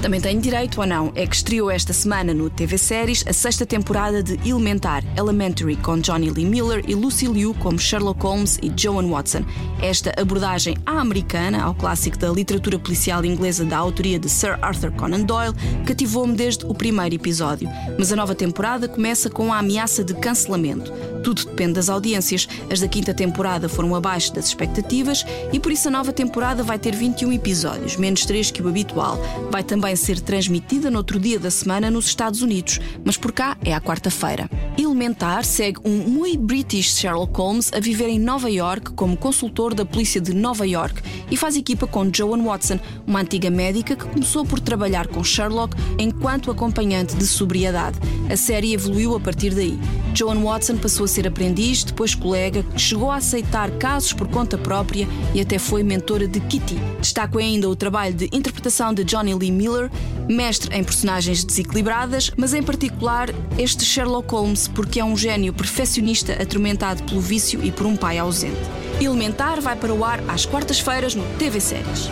Também 0.00 0.20
tenho 0.20 0.40
direito 0.40 0.80
ou 0.80 0.86
não, 0.86 1.12
é 1.16 1.26
que 1.26 1.34
estreou 1.34 1.68
esta 1.68 1.92
semana 1.92 2.32
no 2.32 2.48
TV 2.48 2.78
Séries 2.78 3.24
a 3.26 3.32
sexta 3.32 3.66
temporada 3.66 4.22
de 4.22 4.34
Elementar, 4.48 5.02
Elementary, 5.18 5.74
com 5.74 5.98
Johnny 5.98 6.30
Lee 6.30 6.46
Miller 6.46 6.84
e 6.86 6.94
Lucy 6.94 7.26
Liu 7.26 7.52
como 7.54 7.76
Sherlock 7.76 8.22
Holmes 8.22 8.56
e 8.62 8.72
Joan 8.74 9.08
Watson. 9.08 9.44
Esta 9.82 10.14
abordagem 10.16 10.76
à 10.86 11.00
americana, 11.00 11.64
ao 11.64 11.74
clássico 11.74 12.16
da 12.16 12.30
literatura 12.30 12.78
policial 12.78 13.24
inglesa 13.24 13.64
da 13.64 13.78
autoria 13.78 14.18
de 14.18 14.28
Sir 14.28 14.56
Arthur 14.62 14.92
Conan 14.92 15.22
Doyle, 15.22 15.54
cativou-me 15.84 16.36
desde 16.36 16.64
o 16.66 16.72
primeiro 16.72 17.16
episódio. 17.16 17.68
Mas 17.98 18.12
a 18.12 18.16
nova 18.16 18.34
temporada 18.34 18.86
começa 18.86 19.28
com 19.28 19.52
a 19.52 19.58
ameaça 19.58 20.04
de 20.04 20.14
cancelamento. 20.14 20.92
Tudo 21.22 21.44
depende 21.44 21.74
das 21.74 21.88
audiências. 21.88 22.48
As 22.70 22.80
da 22.80 22.88
quinta 22.88 23.12
temporada 23.12 23.68
foram 23.68 23.94
abaixo 23.94 24.34
das 24.34 24.46
expectativas 24.46 25.24
e 25.52 25.60
por 25.60 25.72
isso 25.72 25.88
a 25.88 25.90
nova 25.90 26.12
temporada 26.12 26.62
vai 26.62 26.78
ter 26.78 26.94
21 26.94 27.32
episódios, 27.32 27.96
menos 27.96 28.24
3 28.24 28.50
que 28.50 28.62
o 28.62 28.68
habitual. 28.68 29.18
Vai 29.50 29.62
também 29.62 29.94
ser 29.96 30.20
transmitida 30.20 30.90
no 30.90 30.98
outro 30.98 31.18
dia 31.18 31.38
da 31.38 31.50
semana 31.50 31.90
nos 31.90 32.06
Estados 32.06 32.42
Unidos, 32.42 32.80
mas 33.04 33.16
por 33.16 33.32
cá 33.32 33.56
é 33.64 33.74
à 33.74 33.80
quarta-feira. 33.80 34.48
Elementar 34.78 35.44
segue 35.44 35.80
um 35.84 35.98
muito 36.08 36.42
British 36.42 36.94
Sherlock 36.96 37.36
Holmes 37.36 37.70
a 37.72 37.80
viver 37.80 38.08
em 38.08 38.18
Nova 38.18 38.50
York 38.50 38.92
como 38.92 39.16
consultor 39.16 39.74
da 39.74 39.84
polícia 39.84 40.20
de 40.20 40.34
Nova 40.34 40.66
York 40.66 41.02
e 41.30 41.36
faz 41.36 41.56
equipa 41.56 41.86
com 41.86 42.10
Joan 42.12 42.42
Watson, 42.42 42.78
uma 43.06 43.20
antiga 43.20 43.50
médica 43.50 43.94
que 43.94 44.06
começou 44.06 44.44
por 44.44 44.60
trabalhar 44.60 45.06
com 45.06 45.22
Sherlock 45.22 45.76
enquanto 45.98 46.50
acompanhante 46.50 47.16
de 47.16 47.26
sobriedade. 47.26 47.98
A 48.30 48.36
série 48.36 48.72
evoluiu 48.72 49.14
a 49.14 49.20
partir 49.20 49.54
daí. 49.54 49.78
Joan 50.14 50.42
Watson 50.42 50.76
passou 50.76 51.04
a 51.04 51.08
ser 51.10 51.26
aprendiz, 51.26 51.84
depois 51.84 52.14
colega, 52.14 52.64
chegou 52.76 53.10
a 53.10 53.16
aceitar 53.16 53.70
casos 53.72 54.12
por 54.12 54.28
conta 54.28 54.56
própria 54.56 55.06
e 55.34 55.40
até 55.40 55.58
foi 55.58 55.82
mentora 55.82 56.26
de 56.26 56.40
Kitty. 56.40 56.76
Destaco 57.00 57.38
ainda 57.38 57.68
o 57.68 57.76
trabalho 57.76 58.14
de 58.14 58.28
interpretação 58.32 58.94
de 58.94 59.04
Johnny 59.04 59.34
Lee 59.34 59.50
Miller, 59.50 59.90
mestre 60.28 60.74
em 60.76 60.84
personagens 60.84 61.44
desequilibradas, 61.44 62.30
mas 62.36 62.54
em 62.54 62.62
particular 62.62 63.28
este 63.58 63.84
Sherlock 63.84 64.32
Holmes, 64.32 64.68
porque 64.68 65.00
é 65.00 65.04
um 65.04 65.16
gênio 65.16 65.52
perfeccionista 65.52 66.32
atormentado 66.40 67.02
pelo 67.02 67.20
vício 67.20 67.62
e 67.64 67.70
por 67.70 67.86
um 67.86 67.96
pai 67.96 68.18
ausente. 68.18 68.60
Elementar 69.00 69.60
vai 69.60 69.76
para 69.76 69.92
o 69.92 70.04
ar 70.04 70.22
às 70.28 70.46
quartas-feiras 70.46 71.14
no 71.14 71.24
TV 71.36 71.60
Séries. 71.60 72.08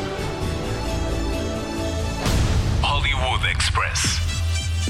Hollywood 2.82 3.46
Express. 3.46 4.18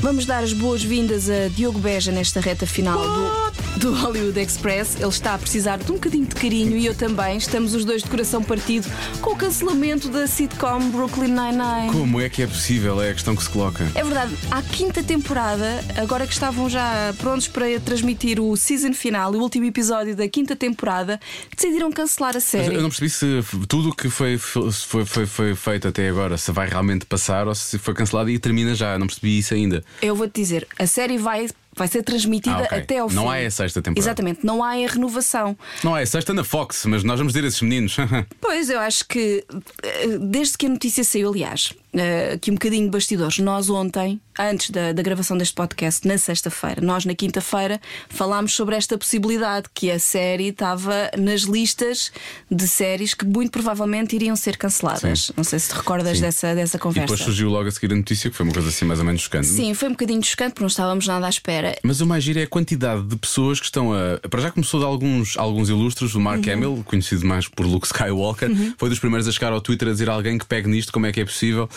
Vamos 0.01 0.27
dar 0.27 0.45
as 0.45 0.53
boas-vindas 0.53 1.29
a 1.29 1.49
Diogo 1.49 1.79
Beja 1.81 2.13
nesta 2.13 2.41
reta 2.41 2.67
final 2.67 2.99
do, 2.99 3.58
do 3.77 3.93
Hollywood 3.95 4.39
Express. 4.41 4.97
Ele 4.97 5.07
está 5.09 5.35
a 5.35 5.39
precisar 5.39 5.79
de 5.79 5.91
um 5.93 5.95
bocadinho 5.95 6.27
de 6.27 6.35
carinho 6.35 6.77
e 6.77 6.87
eu 6.87 6.95
também. 6.95 7.37
Estamos 7.37 7.75
os 7.75 7.85
dois 7.85 8.03
de 8.03 8.09
coração 8.09 8.43
partido 8.43 8.89
com 9.21 9.31
o 9.33 9.37
cancelamento 9.37 10.09
da 10.09 10.27
sitcom 10.27 10.91
Brooklyn 10.91 11.29
Nine-Nine. 11.29 11.93
Como 11.93 12.21
é 12.21 12.29
que 12.29 12.43
é 12.43 12.47
possível? 12.47 13.01
É 13.01 13.11
a 13.11 13.15
questão 13.15 13.37
que 13.37 13.43
se 13.43 13.49
coloca. 13.51 13.85
É 13.95 14.03
verdade, 14.03 14.35
à 14.51 14.63
quinta 14.63 15.03
temporada, 15.03 15.85
agora 15.97 16.27
que 16.27 16.33
estavam 16.33 16.69
já 16.69 17.15
prontos 17.19 17.49
para 17.49 17.79
transmitir 17.81 18.41
o 18.41 18.57
season 18.57 18.93
final, 18.93 19.33
o 19.33 19.39
último 19.41 19.67
episódio 19.67 20.17
da 20.17 20.29
quinta 20.29 20.57
temporada, 20.57 21.21
decidiram 21.55 21.91
cancelar 21.93 22.33
a 22.33 22.35
Mas 22.35 22.45
série. 22.45 22.75
eu 22.75 22.83
não 22.83 22.89
percebi 22.89 23.11
se 23.11 23.27
tudo 23.69 23.91
o 23.91 23.95
que 23.95 24.09
foi, 24.09 24.39
foi, 24.39 25.05
foi, 25.05 25.27
foi 25.27 25.55
feito 25.55 25.89
até 25.89 26.09
agora 26.09 26.37
se 26.37 26.51
vai 26.53 26.69
realmente 26.69 27.05
passar 27.07 27.47
ou 27.47 27.55
se 27.55 27.79
foi 27.79 27.95
cancelado 27.95 28.31
e 28.31 28.39
termina 28.39 28.75
já. 28.75 28.99
Não 28.99 29.07
percebi 29.07 29.39
isso 29.39 29.55
ainda. 29.55 29.85
Eu 30.03 30.15
vou-te 30.17 30.41
dizer, 30.41 30.67
a 30.79 30.87
série 30.87 31.19
vai, 31.19 31.49
vai 31.79 31.89
ser 31.89 32.03
transmitida 32.03 32.57
Ah, 32.57 32.63
ok. 32.63 32.79
até 32.79 32.99
ao 32.99 33.09
fim. 33.09 33.15
Não 33.17 33.31
há 33.31 33.37
a 33.37 33.51
sexta 33.51 33.81
temporada. 33.81 34.01
Exatamente, 34.01 34.41
não 34.45 34.63
há 34.63 34.71
a 34.73 34.87
renovação. 34.87 35.57
Não 35.83 35.97
é 35.97 36.05
sexta 36.05 36.35
na 36.35 36.45
Fox, 36.45 36.85
mas 36.87 37.03
nós 37.05 37.19
vamos 37.19 37.33
dizer 37.33 37.47
esses 37.47 37.63
meninos. 37.63 37.97
Pois, 38.41 38.71
eu 38.71 38.79
acho 38.81 39.07
que 39.07 39.45
eh, 39.83 40.19
desde 40.21 40.57
que 40.59 40.67
a 40.67 40.69
notícia 40.69 41.05
saiu, 41.05 41.29
aliás, 41.31 41.73
eh, 41.99 42.33
aqui 42.35 42.51
um 42.51 42.55
bocadinho 42.55 42.85
de 42.85 42.91
bastidores, 42.91 43.39
nós 43.39 43.69
ontem, 43.71 44.21
antes 44.39 44.71
da, 44.71 44.93
da 44.93 45.03
gravação 45.03 45.37
deste 45.37 45.55
podcast, 45.55 46.07
na 46.07 46.17
sexta-feira, 46.19 46.81
nós 46.81 47.05
na 47.05 47.15
quinta-feira, 47.15 47.81
falámos 48.09 48.55
sobre 48.55 48.77
esta 48.77 48.97
possibilidade 48.97 49.67
que 49.75 49.91
a 49.91 49.99
série 49.99 50.49
estava 50.49 51.11
nas 51.17 51.43
listas 51.43 52.11
de 52.51 52.67
séries 52.69 53.15
que 53.15 53.25
muito 53.25 53.51
provavelmente 53.51 54.15
iriam 54.17 54.37
ser 54.37 54.57
canceladas. 54.57 55.27
Sim. 55.27 55.33
Não 55.37 55.45
sei 55.45 55.59
se 55.59 55.69
te 55.71 55.75
recordas 55.77 56.17
Sim. 56.19 56.23
dessa, 56.23 56.55
dessa 56.55 56.77
e 56.77 56.81
conversa. 56.81 57.07
depois 57.07 57.21
surgiu 57.21 57.49
logo 57.51 57.69
a 57.69 57.71
seguir 57.71 57.93
a 57.93 57.97
notícia, 57.97 58.31
que 58.31 58.37
foi 58.37 58.45
uma 58.45 58.53
coisa 58.53 58.69
assim 58.69 58.85
mais 58.85 59.01
ou 59.01 59.07
menos 59.07 59.23
chocante. 59.23 59.47
Sim, 59.47 59.75
foi 59.75 59.89
um 59.89 59.93
bocadinho 59.93 60.23
chocante 60.23 60.51
porque 60.51 60.63
não 60.63 60.69
estávamos 60.69 61.07
nada 61.07 61.27
à 61.27 61.29
espera. 61.29 61.77
Mas 61.83 62.01
o 62.01 62.07
mais 62.07 62.23
giro 62.23 62.39
é 62.39 62.43
a 62.43 62.47
quantidade 62.47 63.03
de 63.03 63.17
pessoas 63.17 63.59
que 63.59 63.67
estão 63.67 63.93
a. 63.93 64.19
Para 64.29 64.41
já 64.41 64.51
começou 64.51 64.81
de 64.81 64.87
alguns, 64.87 65.37
alguns 65.37 65.69
ilustres, 65.69 66.15
o 66.15 66.19
Uhum. 66.19 66.25
Mark 66.25 66.47
Hamill, 66.49 66.83
conhecido 66.85 67.27
mais 67.27 67.49
por 67.49 67.65
Luke 67.65 67.87
Skywalker, 67.87 68.51
foi 68.77 68.89
dos 68.89 68.99
primeiros 68.99 69.27
a 69.29 69.33
chegar 69.33 69.53
ao 69.53 69.61
Twitter 69.61 69.89
a 69.89 69.93
dizer 69.93 70.09
a 70.11 70.13
alguém 70.13 70.37
que 70.37 70.45
pegue 70.47 70.69
nisto, 70.69 70.93
como 70.93 71.07
é 71.07 71.13
que 71.13 71.21
é 71.21 71.25
possível. 71.25 71.69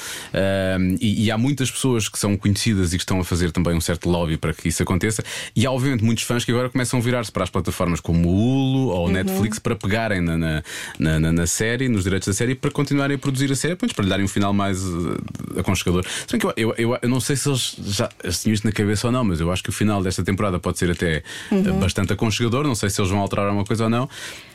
E, 0.99 1.25
e 1.25 1.31
há 1.31 1.37
muitas 1.37 1.69
pessoas 1.71 2.07
que 2.09 2.17
são 2.17 2.35
conhecidas 2.37 2.93
e 2.93 2.97
que 2.97 3.03
estão 3.03 3.19
a 3.19 3.23
fazer 3.23 3.51
também 3.51 3.75
um 3.75 3.81
certo 3.81 4.09
lobby 4.09 4.37
para 4.37 4.53
que 4.53 4.67
isso 4.69 4.81
aconteça. 4.83 5.23
E 5.55 5.65
há, 5.65 5.71
obviamente, 5.71 6.03
muitos 6.03 6.23
fãs 6.23 6.43
que 6.45 6.51
agora 6.51 6.69
começam 6.69 6.99
a 6.99 7.01
virar-se 7.01 7.31
para 7.31 7.43
as 7.43 7.49
plataformas 7.49 7.99
como 7.99 8.27
o 8.29 8.31
Hulu 8.31 8.89
ou 8.89 9.01
o 9.01 9.05
Uhum. 9.07 9.11
Netflix 9.11 9.59
para 9.59 9.75
pegarem 9.75 10.21
na, 10.21 10.37
na, 10.37 10.63
na, 10.99 11.19
na- 11.19 11.31
na 11.31 11.47
série, 11.47 11.87
nos 11.89 12.03
direitos 12.03 12.27
da 12.27 12.33
série, 12.33 12.55
para 12.55 12.71
continuarem 12.71 13.15
a 13.15 13.19
produzir 13.19 13.51
a 13.51 13.55
série, 13.55 13.75
para 13.75 14.03
lhe 14.03 14.09
darem 14.09 14.25
um 14.25 14.27
final 14.27 14.53
mais 14.53 14.79
eh, 14.81 15.59
aconchegador. 15.59 16.05
Se 16.27 16.37
que 16.37 16.45
eu, 16.45 16.53
eu, 16.55 16.73
eu, 16.77 16.97
eu 17.01 17.09
não 17.09 17.19
sei 17.19 17.35
se 17.35 17.49
eles 17.49 17.75
já 17.83 18.09
tinham 18.41 18.53
isto 18.53 18.65
na 18.65 18.71
cabeça 18.71 19.07
ou 19.07 19.11
não, 19.13 19.23
mas 19.23 19.39
eu 19.39 19.51
acho 19.51 19.63
que 19.63 19.69
o 19.69 19.73
final 19.73 20.01
desta 20.03 20.23
temporada 20.23 20.59
pode 20.59 20.77
ser 20.77 20.91
até 20.91 21.23
Uhum. 21.51 21.63
eh, 21.67 21.71
bastante 21.73 22.13
aconchegador. 22.13 22.65
Não 22.65 22.75
sei 22.75 22.89
se 22.89 22.99
eles 23.01 23.11
vão 23.11 23.19
alterar 23.19 23.45
alguma 23.45 23.65
coisa 23.65 23.85
ou 23.85 23.89
não, 23.89 24.09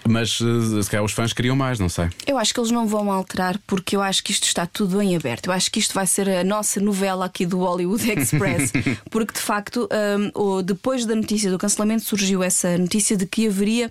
mas 0.09 0.39
eh, 0.41 0.83
se 0.83 0.91
calhar 0.91 1.05
os 1.05 1.13
fãs 1.13 1.33
queriam 1.33 1.57
mais, 1.57 1.79
não 1.79 1.89
sei. 1.89 2.09
Eu 2.27 2.39
acho 2.39 2.53
que 2.55 2.61
eles 2.61 2.71
não 2.71 2.87
vão 2.87 3.11
alterar 3.11 3.59
porque 3.67 3.97
eu 3.97 4.03
acho 4.03 4.23
que 4.23 4.33
isto 4.33 4.45
está 4.45 4.67
tudo 4.67 5.01
em 5.03 5.15
aberto. 5.17 5.36
Eu 5.45 5.53
acho 5.53 5.71
que 5.71 5.79
isto 5.79 5.95
vai 5.95 6.07
ser 6.07 6.29
a 6.29 6.45
nossa 6.45 6.81
novela 6.81 7.25
aqui 7.27 7.45
do 7.47 7.59
Hollywood 7.59 8.09
Express. 8.11 8.73
porque 9.11 9.33
de 9.35 9.41
facto, 9.41 9.89
o- 10.35 10.63
depois 10.63 11.05
da 11.07 11.15
notícia 11.15 11.51
do 11.51 11.59
cancelamento, 11.59 12.05
surgiu 12.05 12.43
essa 12.43 12.77
notícia 12.79 13.17
de 13.17 13.27
que 13.27 13.47
haveria. 13.49 13.91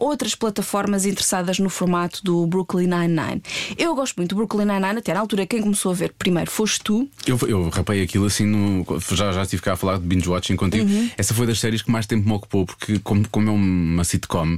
Outras 0.00 0.34
plataformas 0.36 1.04
interessadas 1.04 1.58
no 1.58 1.68
formato 1.68 2.22
do 2.22 2.46
Brooklyn 2.46 2.86
Nine-Nine. 2.86 3.42
Eu 3.76 3.94
gosto 3.96 4.16
muito 4.16 4.30
do 4.30 4.36
Brooklyn 4.36 4.64
Nine-Nine, 4.64 4.98
até 5.00 5.12
na 5.12 5.18
altura 5.20 5.44
quem 5.44 5.60
começou 5.60 5.90
a 5.90 5.94
ver 5.94 6.12
primeiro 6.16 6.48
foste 6.50 6.80
tu. 6.84 7.08
Eu, 7.26 7.36
eu 7.48 7.68
rapei 7.68 8.00
aquilo 8.02 8.26
assim, 8.26 8.46
no- 8.46 8.86
já, 9.12 9.32
já 9.32 9.42
estive 9.42 9.60
cá 9.60 9.72
a 9.72 9.76
falar 9.76 9.98
de 9.98 10.04
binge 10.06 10.28
watching 10.28 10.54
contigo. 10.54 10.88
Uhum. 10.88 11.10
Essa 11.18 11.34
foi 11.34 11.46
das 11.48 11.58
séries 11.58 11.82
que 11.82 11.90
mais 11.90 12.06
tempo 12.06 12.28
me 12.28 12.34
ocupou, 12.34 12.64
porque, 12.64 13.00
como, 13.00 13.28
como 13.28 13.48
é 13.48 13.52
uma 13.52 14.04
sitcom, 14.04 14.56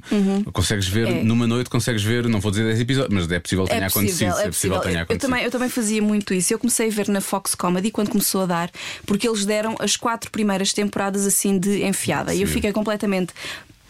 consegues 0.52 0.86
ver 0.88 1.08
É. 1.08 1.24
numa 1.24 1.46
noite, 1.46 1.70
consegues 1.70 2.02
ver, 2.02 2.28
não 2.28 2.38
vou 2.40 2.50
dizer 2.50 2.64
10 2.66 2.80
episódios, 2.80 3.14
mas 3.14 3.32
é 3.32 3.40
possível 3.40 3.64
que 3.64 3.70
tenha 3.70 3.86
acontecido. 3.86 4.34
é 4.36 4.42
é 4.44 4.46
possível 4.48 4.76
que 4.78 4.84
tenha 4.88 4.98
Eu 4.98 5.02
acontecido. 5.04 5.30
também, 5.30 5.44
eu 5.44 5.50
também 5.50 5.68
fazia 5.70 6.02
muito 6.02 6.34
isso. 6.34 6.52
Eu 6.52 6.58
comecei 6.58 6.88
a 6.88 6.90
ver 6.90 7.08
na 7.08 7.20
Fox 7.22 7.54
Comedy 7.54 7.90
quando 7.90 8.10
começou 8.10 8.42
a 8.42 8.46
dar, 8.46 8.70
porque 9.06 9.26
eles 9.26 9.46
deram 9.46 9.74
as 9.78 9.96
quatro 9.96 10.30
primeiras 10.30 10.72
temporadas 10.74 11.24
assim 11.26 11.58
de 11.58 11.82
enfiada. 11.84 12.34
E 12.34 12.42
eu 12.42 12.46
Sim. 12.46 12.52
fiquei 12.54 12.72
completamente. 12.72 13.32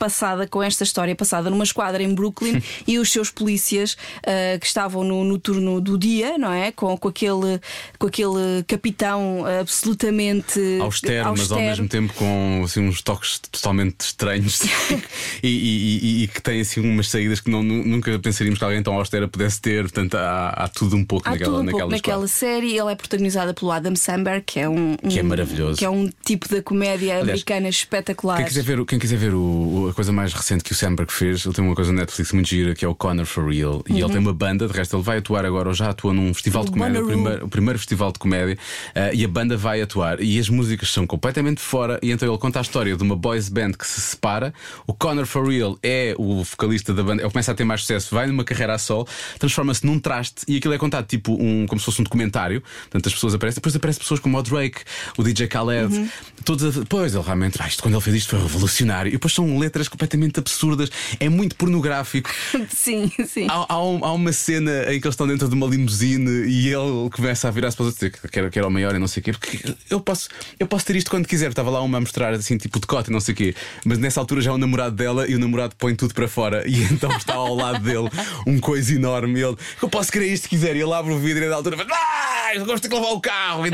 Passada 0.01 0.47
com 0.47 0.63
esta 0.63 0.83
história, 0.83 1.15
passada 1.15 1.51
numa 1.51 1.63
esquadra 1.63 2.03
em 2.03 2.15
Brooklyn 2.15 2.63
e 2.89 2.99
os 2.99 3.13
seus 3.13 3.31
polícias 3.31 3.99
ah, 4.27 4.59
que 4.59 4.67
estavam 4.67 5.05
no, 5.05 5.23
no 5.25 5.39
turno 5.39 5.79
do 5.79 5.99
dia, 5.99 6.39
não 6.39 6.51
é? 6.53 6.73
Com, 6.73 6.97
com, 6.97 7.09
aquele, 7.09 7.61
com 7.99 8.07
aquele 8.07 8.65
capitão 8.67 9.45
absolutamente 9.61 10.59
Austero, 10.81 11.31
mas 11.31 11.51
ao 11.53 11.59
austero. 11.59 11.61
mesmo 11.61 11.89
tempo 11.89 12.13
com 12.15 12.63
assim, 12.65 12.81
uns 12.89 13.03
toques 13.03 13.39
totalmente 13.51 14.01
estranhos 14.01 14.61
e, 15.43 15.49
e- 15.49 15.99
e- 16.03 16.23
e 16.25 16.29
que 16.29 16.41
tem 16.41 16.61
assim 16.61 16.81
umas 16.81 17.09
saídas 17.09 17.41
que 17.41 17.51
não, 17.51 17.63
nu- 17.63 17.85
nunca 17.85 18.19
pensaríamos 18.19 18.59
que 18.59 18.65
alguém 18.65 18.83
tão 18.83 18.95
austera 18.95 19.29
pudesse 19.29 19.61
ter. 19.61 19.83
Portanto, 19.83 20.15
há, 20.15 20.49
há 20.51 20.69
tudo 20.69 20.97
um 20.97 21.05
pouco 21.05 21.29
Há 21.29 21.33
naquela, 21.33 21.51
tudo 21.51 21.61
um 21.61 21.65
naquela 21.65 21.81
pouco 21.83 21.97
naquela 21.97 22.27
série. 22.29 22.79
Ela 22.79 22.93
é 22.93 22.95
protagonizada 22.95 23.53
pelo 23.53 23.71
Adam 23.71 23.95
Sandberg, 23.97 24.43
que 24.47 24.59
é 24.61 24.69
um, 24.69 24.97
Que 24.97 25.19
é 25.19 25.23
um- 25.23 25.27
maravilhoso. 25.27 25.79
que 25.79 25.85
é 25.85 25.91
um 25.91 26.09
tipo 26.25 26.49
da 26.49 26.63
comédia 26.63 27.21
americana 27.21 27.69
espetacular. 27.69 28.37
Quem 28.39 28.47
quiser 28.47 28.63
ver, 28.63 28.85
quem 28.87 28.99
quiser 28.99 29.19
ver 29.19 29.35
o- 29.35 29.39
o- 29.39 29.90
a 29.91 29.95
coisa 29.95 30.13
mais 30.13 30.33
recente 30.33 30.65
que 30.65 30.73
o 30.73 30.75
Sandberg 30.75 31.13
fez, 31.13 31.45
ele 31.45 31.55
tem 31.55 31.65
uma 31.65 31.75
coisa 31.75 31.93
na 31.93 32.01
Netflix 32.01 32.33
muito 32.33 32.49
gira 32.49 32.75
que 32.75 32.85
é 32.85 32.89
o 32.89 32.95
Connor 32.95 33.27
for 33.27 33.49
Real. 33.49 33.83
E 33.89 34.01
ele 34.01 34.09
tem 34.09 34.19
uma 34.19 34.33
banda, 34.33 34.67
de 34.67 34.73
resto, 34.73 34.97
ele 34.97 35.03
vai 35.03 35.19
atuar 35.19 35.45
agora, 35.45 35.69
ou 35.69 35.75
já 35.75 35.91
atua 35.91 36.13
num 36.13 36.33
festival 36.33 36.65
de 36.65 36.71
O 36.71 36.73
comédia, 36.73 37.03
o 37.03 37.07
primeiro, 37.07 37.45
o 37.45 37.49
primeiro 37.49 37.79
festival 37.79 38.13
de 38.13 38.19
comédia, 38.19 38.59
eh, 38.95 39.15
e 39.15 39.25
a 39.25 39.29
banda 39.29 39.57
vai 39.57 39.81
atuar. 39.83 40.21
E 40.21 40.39
as 40.39 40.49
músicas 40.49 40.91
são 40.91 41.07
completamente 41.07 41.61
fora. 41.61 41.99
E 42.03 42.11
então 42.11 42.29
ele 42.29 42.39
conta 42.39 42.59
a 42.59 42.63
história 42.63 42.97
de 42.97 43.03
uma 43.03 43.17
boys 43.17 43.49
band 43.49 43.73
que 43.73 43.87
se 43.87 44.01
separa. 44.01 44.53
O 44.87 44.95
Connor 44.95 45.27
for 45.27 45.49
Real 45.49 45.79
é 45.83 46.15
o 46.19 46.43
vocalista 46.43 46.95
da 46.95 47.03
banda, 47.03 47.23
ele 47.23 47.31
começa 47.31 47.53
a 47.53 47.55
ter 47.55 47.65
mais 47.65 47.83
sucesso, 47.83 48.15
vai 48.15 48.27
numa 48.27 48.45
carreira 48.45 48.75
a 48.75 48.79
sol, 48.79 49.07
transforma-se 49.39 49.85
num 49.85 49.99
traste 49.99 50.45
e 50.49 50.57
aquilo 50.57 50.75
é 50.75 50.79
contado 50.79 51.07
tipo 51.07 51.33
um, 51.35 51.67
como 51.67 51.79
se 51.79 51.85
fosse 51.85 52.01
um 52.01 52.05
documentário. 52.05 52.63
Portanto, 52.83 53.07
as 53.07 53.15
pessoas 53.15 53.35
aparecem, 53.35 53.57
depois 53.57 53.77
aparecem 53.77 54.01
pessoas 54.01 54.21
como 54.21 54.39
o 54.39 54.43
Drake, 54.43 54.83
o 55.17 55.23
DJ 55.23 55.47
Khaled, 55.47 56.11
todos 56.45 56.79
a, 56.79 56.85
Pois 56.89 57.15
ele 57.15 57.23
realmente, 57.25 57.57
ah, 57.61 57.69
isto 57.69 57.83
quando 57.83 57.95
ele 57.95 58.03
fez 58.03 58.17
isto 58.17 58.31
foi 58.31 58.41
revolucionário. 58.41 59.11
E 59.11 59.13
depois 59.13 59.33
são 59.33 59.59
letras 59.59 59.80
completamente 59.89 60.39
absurdas, 60.41 60.91
é 61.19 61.29
muito 61.29 61.57
pornográfico. 61.57 62.31
Sim, 62.75 63.11
sim. 63.27 63.47
Há, 63.49 63.67
há 63.75 63.85
um- 63.85 64.05
há 64.05 64.13
uma 64.13 64.33
cena 64.33 64.83
em 64.93 65.01
que 65.01 65.07
eles 65.07 65.15
estão 65.15 65.27
dentro 65.27 65.49
de 65.49 65.55
uma 65.55 65.67
limusine 65.67 66.47
e 66.49 66.69
ele 66.69 67.11
começa 67.13 67.49
a 67.49 67.51
virar-se 67.51 67.77
para 67.77 67.85
os 67.85 67.89
outros 67.89 68.03
e 68.03 68.11
dizer 68.11 68.29
que 68.31 68.39
era, 68.39 68.51
que 68.51 68.59
era 68.59 68.69
o 68.69 68.71
maior 68.71 68.95
e 68.95 68.99
não 68.99 69.09
sei 69.09 69.21
o 69.21 69.25
quê. 69.25 69.33
Porque 69.33 69.75
eu 69.89 70.01
posso, 70.01 70.29
eu 70.59 70.67
posso 70.67 70.85
ter 70.87 70.97
isto 70.97 71.11
quando 71.11 71.27
quiser. 71.27 71.51
Estava 71.51 71.71
lá 71.71 71.81
uma 71.83 71.99
a 71.99 72.01
mostrar 72.01 72.33
assim, 72.33 72.57
tipo 72.57 72.79
decote 72.81 73.11
e 73.11 73.13
não 73.13 73.21
sei 73.21 73.35
o 73.35 73.37
quê. 73.37 73.55
Mas 73.85 73.99
nessa 73.99 74.21
altura 74.21 74.41
já 74.41 74.51
é 74.51 74.55
o 74.55 74.59
namorado 74.59 74.95
dela 74.97 75.29
e 75.29 75.35
o 75.35 75.39
namorado 75.39 75.75
põe 75.77 75.95
tudo 75.95 76.15
para 76.15 76.29
fora. 76.29 76.65
E 76.71 76.83
então 76.85 77.11
está 77.17 77.35
ao 77.35 77.55
lado 77.55 77.83
dele 77.83 78.09
um 78.47 78.59
coisa 78.61 78.95
enorme. 78.95 79.41
Ele, 79.41 79.57
eu 79.83 79.89
posso 79.89 80.11
querer 80.13 80.33
isto 80.33 80.45
se 80.45 80.49
quiser. 80.49 80.77
E 80.77 80.81
ele 80.81 80.93
abre 80.93 81.13
o 81.13 81.19
vidro 81.19 81.45
e 81.45 81.49
da 81.49 81.57
altura 81.57 81.77
faz, 81.77 81.89
ah, 81.91 82.30
eu 82.57 82.65
gosto 82.65 82.89
de 82.89 82.95
levar 82.95 83.11
o 83.11 83.21
carro. 83.21 83.65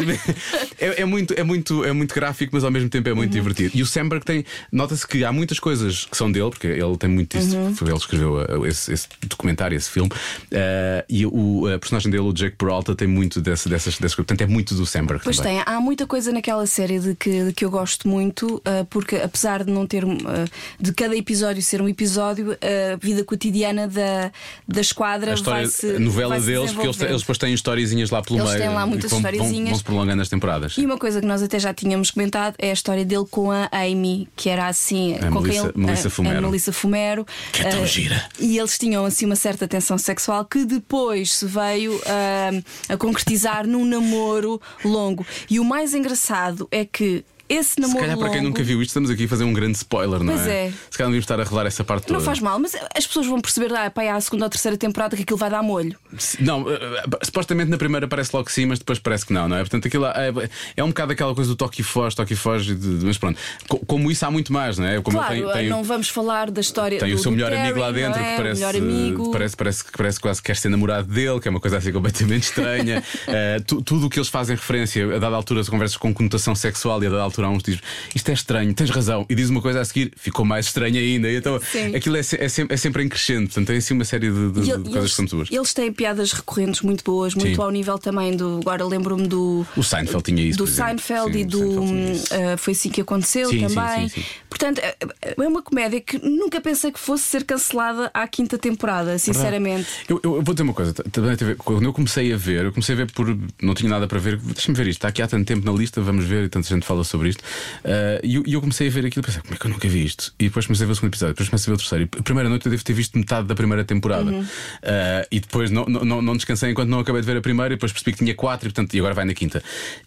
É, 0.78 1.02
é 1.02 1.04
muito, 1.04 1.34
é, 1.34 1.42
muito, 1.42 1.84
é 1.84 1.92
muito 1.92 2.14
gráfico, 2.14 2.54
mas 2.54 2.64
ao 2.64 2.70
mesmo 2.70 2.88
tempo 2.88 3.08
é 3.08 3.14
muito 3.14 3.30
divertido. 3.30 3.72
E 3.74 3.82
o 3.82 3.86
Sandberg 3.86 4.24
tem, 4.24 4.44
nota-se 4.70 5.06
que 5.06 5.24
há 5.24 5.32
muitas 5.32 5.58
coisas 5.58 6.04
que 6.04 6.16
são 6.16 6.30
dele, 6.30 6.50
porque 6.50 6.66
ele 6.66 6.96
tem 6.98 7.08
muito 7.08 7.36
isso. 7.36 7.56
Foi 7.74 7.88
ele 7.88 7.96
que 7.96 8.02
escreveu 8.02 8.34
uh, 8.34 8.66
esse, 8.66 8.92
esse 8.92 9.08
documentário, 9.26 9.76
esse 9.76 9.90
filme. 9.90 10.10
Uh, 10.10 11.04
e 11.08 11.26
o 11.26 11.66
a 11.66 11.78
personagem 11.78 12.10
dele, 12.10 12.22
o 12.22 12.32
Jake 12.32 12.56
Peralta, 12.56 12.94
tem 12.94 13.08
muito 13.08 13.40
desse, 13.40 13.68
dessas, 13.68 13.96
coisas. 13.96 14.14
Portanto, 14.14 14.40
é 14.42 14.46
muito 14.46 14.74
do 14.74 14.86
Sandberg. 14.86 15.22
Pois 15.22 15.36
também. 15.36 15.56
tem, 15.56 15.74
há 15.74 15.80
muita 15.80 16.06
coisa 16.06 16.32
naquela 16.32 16.66
série 16.66 16.98
de 16.98 17.14
que, 17.14 17.44
de 17.44 17.52
que 17.52 17.64
eu 17.64 17.70
gosto 17.70 18.08
muito, 18.08 18.60
ah, 18.64 18.86
porque 18.90 19.16
apesar 19.16 19.64
de 19.64 19.70
não 19.70 19.86
ter 19.86 20.04
ah, 20.04 20.44
de 20.80 20.92
cada 20.92 21.16
episódio 21.16 21.62
ser 21.62 21.80
um 21.80 21.88
episódio, 21.88 22.52
a 22.52 22.96
vida 22.96 23.24
cotidiana 23.24 23.88
da, 23.88 24.30
da 24.66 24.80
esquadra 24.80 25.32
A 25.32 25.34
história, 25.34 25.62
vai-se. 25.62 25.96
a 25.96 25.98
novela 25.98 26.30
vai-se 26.30 26.46
deles, 26.46 26.72
porque 26.72 26.86
eles, 26.86 27.00
eles 27.00 27.20
depois 27.20 27.38
têm 27.38 27.54
historiezinhas 27.54 28.10
lá 28.10 28.22
pelo 28.22 28.40
Eles 28.40 28.50
meio. 28.50 28.65
Têm 28.68 28.74
lá 28.76 28.86
e 28.86 28.88
muitas 28.88 29.10
vão, 29.10 29.20
vão- 29.20 29.30
historiezinhas. 29.30 29.68
Vão-se 29.70 29.84
prolongando 29.84 30.22
as 30.22 30.28
temporadas. 30.28 30.74
E 30.78 30.84
uma 30.86 30.98
coisa 30.98 31.20
que 31.20 31.26
nós 31.26 31.42
até 31.42 31.58
já 31.58 31.72
tínhamos 31.74 32.10
comentado 32.10 32.54
é 32.58 32.70
a 32.70 32.72
história 32.72 33.04
dele 33.04 33.26
com 33.30 33.50
a 33.50 33.68
Amy, 33.72 34.28
que 34.36 34.48
era 34.48 34.66
assim, 34.68 35.14
A 35.16 35.30
com 35.30 35.40
Melissa- 35.40 35.60
quem 35.62 35.70
ele, 35.70 35.86
Melissa 35.86 36.08
a- 36.08 36.10
Fumero. 36.10 36.38
A 36.38 36.40
Melissa 36.40 36.72
Fumero. 36.72 37.26
Que 37.52 37.62
é 37.62 37.68
tão 37.68 37.82
Ah, 37.82 37.86
gira. 37.86 38.24
E 38.38 38.58
eles 38.58 38.78
tinham 38.78 39.04
assim 39.04 39.26
uma 39.26 39.36
certa 39.36 39.66
tensão 39.68 39.96
sexual 39.98 40.44
que 40.44 40.64
depois 40.64 41.32
se 41.32 41.46
veio 41.46 42.00
ah, 42.06 42.92
a 42.92 42.96
concretizar 42.96 43.66
num 43.66 43.84
namoro 43.84 44.60
longo. 44.84 45.26
E 45.50 45.58
o 45.60 45.64
mais 45.64 45.94
engraçado 45.94 46.68
é 46.70 46.84
que 46.84 47.24
esse 47.48 47.74
Se 47.74 47.80
namoro 47.80 48.00
calhar 48.00 48.16
para 48.18 48.28
quem 48.28 48.38
longo- 48.38 48.48
nunca 48.50 48.62
viu 48.62 48.80
isto, 48.82 48.90
estamos 48.90 49.10
aqui 49.10 49.24
a 49.24 49.28
fazer 49.28 49.44
um 49.44 49.52
grande 49.52 49.76
spoiler, 49.76 50.22
não 50.22 50.34
Pois 50.34 50.46
é. 50.46 50.70
Se 50.90 50.96
calhar 50.98 51.10
devíamos 51.10 51.24
estar 51.24 51.40
a 51.40 51.44
revelar 51.44 51.66
essa 51.66 51.84
parte 51.84 52.06
toda. 52.06 52.18
Não 52.18 52.24
faz 52.24 52.40
mal, 52.40 52.58
mas 52.58 52.74
as 52.94 53.06
pessoas 53.06 53.26
vão 53.26 53.40
perceber, 53.40 53.72
ah, 53.74 53.90
pá, 53.90 54.02
há 54.04 54.16
a 54.16 54.20
segunda 54.20 54.44
ou 54.46 54.50
terceira 54.50 54.76
temporada 54.76 55.16
que 55.16 55.22
aquilo 55.22 55.38
vai 55.38 55.50
dar 55.50 55.62
molho. 55.62 55.96
Se- 56.18 56.42
Não, 56.42 56.70
eh, 56.70 56.74
eh, 56.74 57.18
supostamente 57.24 57.70
na 57.70 57.78
primeira 57.78 58.06
parece 58.08 58.30
logo 58.34 58.46
que 58.46 58.52
sim, 58.52 58.66
mas 58.66 58.78
depois 58.78 58.98
parece 58.98 59.24
que 59.26 59.32
não, 59.32 59.48
não 59.48 59.56
é? 59.56 59.60
Portanto, 59.60 59.86
aquilo 59.88 60.06
é, 60.06 60.32
é 60.76 60.84
um 60.84 60.88
bocado 60.88 61.12
aquela 61.12 61.34
coisa 61.34 61.50
do 61.50 61.56
toque 61.56 61.80
e 61.80 61.84
foge, 61.84 62.16
toque 62.16 62.32
e 62.32 62.36
foge, 62.36 62.76
mas 63.02 63.18
pronto. 63.18 63.38
Co- 63.68 63.78
Como 63.86 64.10
isso 64.10 64.24
há 64.26 64.30
muito 64.30 64.52
mais, 64.52 64.78
não 64.78 64.86
é? 64.86 65.00
Como 65.00 65.16
claro, 65.18 65.34
tem, 65.34 65.52
tem, 65.52 65.68
não 65.68 65.82
vamos 65.84 66.08
falar 66.08 66.50
da 66.50 66.60
história 66.60 66.98
tem 66.98 67.12
o 67.14 67.18
seu 67.18 67.30
melhor 67.30 67.52
amigo 67.52 67.78
lá 67.78 67.92
Terry, 67.92 68.02
dentro 68.06 68.20
não 68.20 68.26
é? 68.26 68.30
que 68.30 68.36
parece, 68.36 68.64
amigo. 68.64 69.30
parece, 69.30 69.56
parece, 69.56 69.84
que 69.84 69.92
parece 69.96 70.20
quase 70.20 70.40
que 70.42 70.46
quer 70.46 70.56
ser 70.56 70.68
namorado 70.68 71.06
dele, 71.12 71.40
que 71.40 71.48
é 71.48 71.50
uma 71.50 71.60
coisa 71.60 71.76
assim 71.78 71.92
completamente 71.92 72.44
estranha. 72.44 73.02
Eh, 73.28 73.60
tu- 73.66 73.82
tudo 73.82 74.06
o 74.06 74.10
que 74.10 74.18
eles 74.18 74.28
fazem 74.28 74.54
referência, 74.56 75.16
a 75.16 75.18
dada 75.18 75.34
altura, 75.36 75.64
conversas 75.64 75.96
com 75.96 76.12
conotação 76.14 76.54
sexual 76.54 77.02
e 77.02 77.06
a 77.06 77.10
dada 77.10 77.22
altura, 77.22 77.35
há 77.44 77.50
uns 77.50 77.62
diz 77.62 77.78
isto 78.14 78.28
é 78.28 78.32
estranho, 78.34 78.72
tens 78.74 78.90
razão, 78.90 79.26
e 79.28 79.34
diz 79.34 79.50
uma 79.50 79.60
coisa 79.60 79.80
a 79.80 79.84
seguir, 79.84 80.12
ficou 80.16 80.44
mais 80.44 80.66
estranho 80.66 80.96
ainda. 80.98 81.28
E 81.30 81.36
então 81.36 81.60
Sim. 81.60 81.94
aquilo 81.94 82.16
é, 82.16 82.20
é 82.20 82.48
sempre, 82.48 82.74
é 82.74 82.76
sempre 82.76 83.02
em 83.02 83.08
crescente, 83.08 83.46
portanto, 83.46 83.66
tem 83.66 83.76
assim 83.76 83.94
uma 83.94 84.04
série 84.04 84.30
de, 84.30 84.52
de- 84.52 84.60
E 84.60 84.62
de 84.64 84.70
ele- 84.70 84.82
coisas 84.90 85.10
que 85.10 85.16
são 85.16 85.24
boas. 85.26 85.48
eles 85.50 85.74
têm 85.74 85.92
piadas 85.92 86.32
recorrentes 86.32 86.80
muito 86.82 87.04
boas, 87.04 87.34
muito 87.34 87.54
Sim. 87.56 87.60
ao 87.62 87.70
nível 87.70 87.98
também 87.98 88.36
do. 88.36 88.58
Agora 88.62 88.84
lembro-me 88.84 89.26
do. 89.26 89.66
O 89.76 89.82
Seinfeld 89.82 90.22
tinha 90.24 90.42
isso. 90.42 90.58
do. 90.58 90.66
Seinfeld 90.66 91.32
Sim, 91.32 91.38
e 91.40 91.44
do. 91.44 91.58
Seinfeld 91.58 92.22
eh, 92.30 92.56
foi 92.56 92.72
assim 92.72 92.90
que 92.90 93.00
aconteceu 93.00 93.48
também. 93.50 94.10
Portanto, 94.48 94.78
é 94.80 94.96
é 95.22 95.48
uma 95.48 95.62
comédia 95.62 96.00
que 96.00 96.18
nunca 96.18 96.60
pensei 96.60 96.90
que 96.90 96.98
fosse 96.98 97.24
ser 97.24 97.44
cancelada 97.44 98.10
à 98.14 98.26
quinta 98.26 98.56
temporada, 98.58 99.18
sinceramente. 99.18 99.86
Eu, 100.08 100.20
eu- 100.22 100.36
eu 100.36 100.42
vou 100.42 100.54
dizer 100.54 100.62
uma 100.62 100.72
coisa, 100.74 100.92
também 100.94 101.34
ver- 101.36 101.56
quando 101.56 101.84
eu 101.84 101.92
comecei 101.92 102.32
a 102.32 102.36
ver, 102.36 102.64
eu 102.64 102.72
comecei 102.72 102.94
a 102.94 102.98
ver 102.98 103.10
por. 103.12 103.26
não 103.60 103.74
tinha 103.74 103.90
nada 103.90 104.06
para 104.06 104.18
ver, 104.18 104.36
deixa-me 104.38 104.76
ver 104.76 104.86
isto, 104.86 104.98
está 104.98 105.08
aqui 105.08 105.20
há 105.22 105.26
tanto 105.28 105.46
tempo 105.46 105.64
na 105.66 105.72
lista, 105.76 106.00
vamos 106.00 106.24
ver, 106.24 106.44
e 106.44 106.48
tanta 106.48 106.68
gente 106.68 106.84
fala 106.86 107.04
sobre 107.04 107.25
isto. 107.26 107.42
Ah, 107.84 108.20
e 108.22 108.36
eu, 108.36 108.44
eu 108.46 108.60
comecei 108.60 108.88
a 108.88 108.90
ver 108.90 109.06
aquilo 109.06 109.22
e 109.22 109.26
pensei, 109.26 109.42
como 109.42 109.54
é 109.54 109.56
que 109.56 109.66
eu 109.66 109.70
nunca 109.70 109.88
vi 109.88 110.04
isto? 110.04 110.34
E 110.38 110.44
depois 110.44 110.66
comecei 110.66 110.84
a 110.84 110.86
ver 110.86 110.92
o 110.92 110.94
segundo 110.96 111.10
episódio, 111.10 111.34
depois 111.34 111.48
comecei 111.48 111.72
a 111.72 111.74
ver 111.74 111.74
o 111.74 111.78
terceiro. 111.78 112.08
E 112.12 112.18
a 112.18 112.22
primeira 112.22 112.48
noite 112.48 112.66
eu 112.66 112.70
devo 112.70 112.84
ter 112.84 112.92
visto 112.92 113.18
metade 113.18 113.46
da 113.46 113.54
primeira 113.54 113.84
temporada. 113.84 114.30
Uhum. 114.30 114.46
Ah, 114.82 115.26
e 115.30 115.40
depois 115.40 115.70
não, 115.70 115.84
não, 115.86 116.22
não, 116.22 116.36
descansei 116.36 116.70
enquanto 116.70 116.88
não 116.88 117.00
acabei 117.00 117.20
de 117.20 117.26
ver 117.26 117.36
a 117.36 117.40
primeira, 117.40 117.74
e 117.74 117.76
depois 117.76 117.92
percebi 117.92 118.12
que 118.12 118.18
tinha 118.18 118.34
quatro, 118.34 118.68
e, 118.68 118.72
portanto, 118.72 118.94
e 118.94 118.98
agora 118.98 119.14
vai 119.14 119.24
na 119.24 119.34
quinta. 119.34 119.62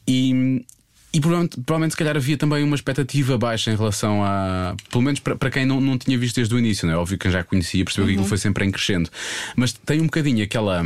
E. 0.08 0.66
E 1.12 1.20
provavelmente, 1.20 1.60
provavelmente, 1.62 1.92
se 1.94 1.98
calhar, 1.98 2.16
havia 2.16 2.38
também 2.38 2.64
uma 2.64 2.76
expectativa 2.76 3.36
baixa 3.36 3.72
em 3.72 3.76
relação 3.76 4.24
a. 4.24 4.76
Pelo 4.92 5.04
menos 5.04 5.20
para, 5.20 5.36
para 5.36 5.50
quem 5.50 5.66
não, 5.66 5.82
não 5.82 5.98
tinha 5.98 6.16
visto 6.16 6.36
desde 6.36 6.54
o 6.54 6.60
início, 6.60 6.86
não 6.86 6.94
é? 6.94 6.98
Óbvio 6.98 7.18
que 7.18 7.24
quem 7.24 7.32
já 7.32 7.44
conhecia 7.44 7.84
percebeu 7.84 8.06
que 8.06 8.14
aquilo 8.14 8.28
foi 8.28 8.38
sempre 8.38 8.64
em 8.64 8.70
crescendo. 8.70 9.10
Mas 9.56 9.74
tem 9.74 10.02
um 10.02 10.06
bocadinho 10.06 10.44
aquela. 10.44 10.84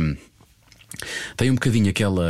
Tem 1.36 1.50
um 1.50 1.54
bocadinho 1.54 1.88
aquela, 1.90 2.24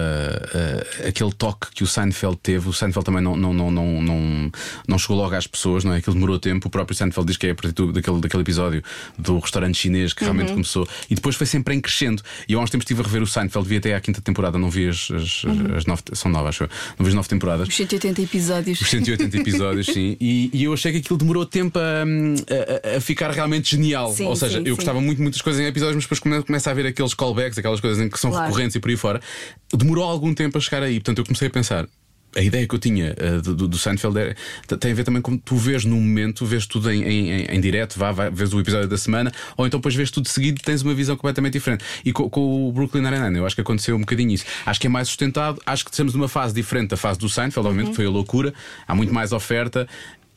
eh, 0.55 1.09
aquele 1.09 1.33
toque 1.33 1.69
que 1.75 1.83
o 1.83 1.87
Seinfeld 1.87 2.37
teve. 2.43 2.69
O 2.69 2.73
Seinfeld 2.73 3.05
também 3.05 3.23
não, 3.23 3.37
não, 3.37 3.53
não, 3.53 3.71
não, 3.71 4.03
não, 4.03 4.53
não 4.89 4.99
chegou 4.99 5.17
logo 5.17 5.35
às 5.35 5.47
pessoas, 5.47 5.85
não 5.85 5.93
é? 5.93 5.99
Aquilo 5.99 6.15
demorou 6.15 6.39
tempo. 6.39 6.69
O 6.69 6.71
próprio 6.71 6.97
Seinfeld 6.97 7.27
diz 7.27 7.37
que 7.37 7.47
é 7.47 7.51
a 7.51 7.55
partir 7.55 7.73
daquele, 7.93 8.21
daquele 8.21 8.43
episódio 8.43 8.83
do 9.19 9.39
restaurante 9.39 9.77
chinês 9.79 10.13
que 10.13 10.23
realmente 10.25 10.53
começou. 10.53 10.89
E 11.11 11.15
depois 11.15 11.37
foi 11.37 11.47
sempre 11.47 11.75
em 11.75 11.81
crescendo. 11.81 12.23
E 12.49 12.53
eu 12.53 12.61
há 12.61 12.63
uns 12.63 12.71
tempos 12.71 12.85
estive 12.85 13.01
a 13.01 13.05
rever 13.05 13.23
o 13.23 13.27
Seinfeld, 13.27 13.69
vi 13.69 13.77
até 13.77 13.95
à 13.95 14.01
quinta 14.01 14.21
temporada, 14.21 14.59
não 14.59 14.71
vi 14.71 14.89
as, 14.89 15.09
as, 15.11 15.43
as 15.77 15.87
nove. 15.87 16.03
São 16.13 16.31
nove, 16.31 16.49
acho 16.49 16.65
eu. 16.65 16.69
Não 16.99 17.05
vi 17.05 17.09
as 17.11 17.15
nove 17.15 17.29
temporadas. 17.29 17.69
Os 17.69 17.75
180 17.77 18.23
episódios. 18.23 18.81
Os 18.81 18.89
180 18.89 19.37
episódios, 19.37 19.87
sim. 19.87 20.17
E, 20.21 20.51
e 20.53 20.65
eu 20.65 20.73
achei 20.73 20.93
que 20.93 20.99
aquilo 20.99 21.19
demorou 21.19 21.45
tempo 21.47 21.79
a, 21.79 22.93
a- 22.93 22.97
a 22.97 23.01
ficar 23.01 23.31
realmente 23.31 23.71
genial. 23.71 24.13
Sim, 24.13 24.27
Ou 24.27 24.37
seja, 24.37 24.59
sim, 24.59 24.65
eu 24.67 24.75
sim. 24.75 24.77
gostava 24.77 25.01
muito 25.01 25.21
muitas 25.23 25.41
coisas 25.43 25.61
em 25.61 25.67
episódios, 25.67 25.97
mas 25.97 26.05
depois 26.05 26.19
come- 26.21 26.43
começa 26.43 26.71
a 26.71 26.73
haver 26.73 26.87
aqueles 26.87 27.15
callbacks, 27.15 27.59
aquelas 27.59 27.81
coisas 27.81 28.01
em 28.05 28.09
que 28.09 28.19
são 28.19 28.31
Claro. 28.31 28.54
Recorrentes 28.55 28.77
e 28.77 28.81
por 28.81 28.91
aí 28.91 28.97
fora. 28.97 29.21
Demorou 29.73 30.05
algum 30.05 30.33
tempo 30.35 30.57
a 30.59 30.61
chegar 30.61 30.83
aí. 30.83 30.95
Portanto, 30.95 31.19
eu 31.19 31.25
comecei 31.25 31.49
a 31.49 31.51
pensar. 31.51 31.87
A 32.37 32.43
ideia 32.43 32.67
que 32.67 32.75
eu 32.75 32.81
tinha 32.81 33.15
eh, 33.17 33.41
do, 33.41 33.55
do- 33.69 33.79
Seinfeld 33.79 34.35
t- 34.67 34.77
tem 34.77 34.91
a 34.91 34.95
ver 34.97 35.05
também 35.05 35.23
com 35.23 35.37
tu 35.39 35.55
vês 35.55 35.85
no 35.85 35.95
momento, 35.95 36.45
vês 36.45 36.67
tudo 36.67 36.91
em, 36.91 37.01
em, 37.05 37.31
em- 37.31 37.47
em 37.49 37.61
direto, 37.61 37.97
vá, 37.97 38.11
vai, 38.11 38.29
vês 38.29 38.53
o 38.53 38.59
episódio 38.59 38.89
da 38.89 38.99
semana, 38.99 39.31
ou 39.57 39.65
então 39.69 39.79
depois 39.79 39.95
vês 39.95 40.11
tudo 40.11 40.29
seguido 40.29 40.61
tens 40.61 40.83
uma 40.83 40.93
visão 40.95 41.15
completamente 41.15 41.53
diferente. 41.53 41.85
E 42.05 42.13
co- 42.13 42.29
com, 42.29 42.69
o 42.69 42.73
Brooklyn 42.73 43.03
Nine-Nine, 43.03 43.37
eu 43.39 43.47
acho 43.47 43.55
que 43.55 43.61
aconteceu 43.61 43.95
um 43.95 44.01
bocadinho 44.01 44.33
isso. 44.33 44.45
Acho 44.67 44.81
que 44.81 44.89
é 44.89 44.91
mais 44.91 45.07
sustentado, 45.07 45.63
acho 45.65 45.85
que 45.85 45.93
estamos 45.93 46.13
numa 46.13 46.27
fase 46.27 46.53
diferente 46.53 46.89
da 46.91 46.97
fase 46.97 47.21
do 47.21 47.29
Seinfeld, 47.29 47.69
obviamente 47.69 47.91
que 47.91 47.97
foi 47.97 48.07
a 48.07 48.11
loucura, 48.11 48.53
há 48.89 48.97
muito 48.97 49.15
mais 49.15 49.31
oferta. 49.31 49.87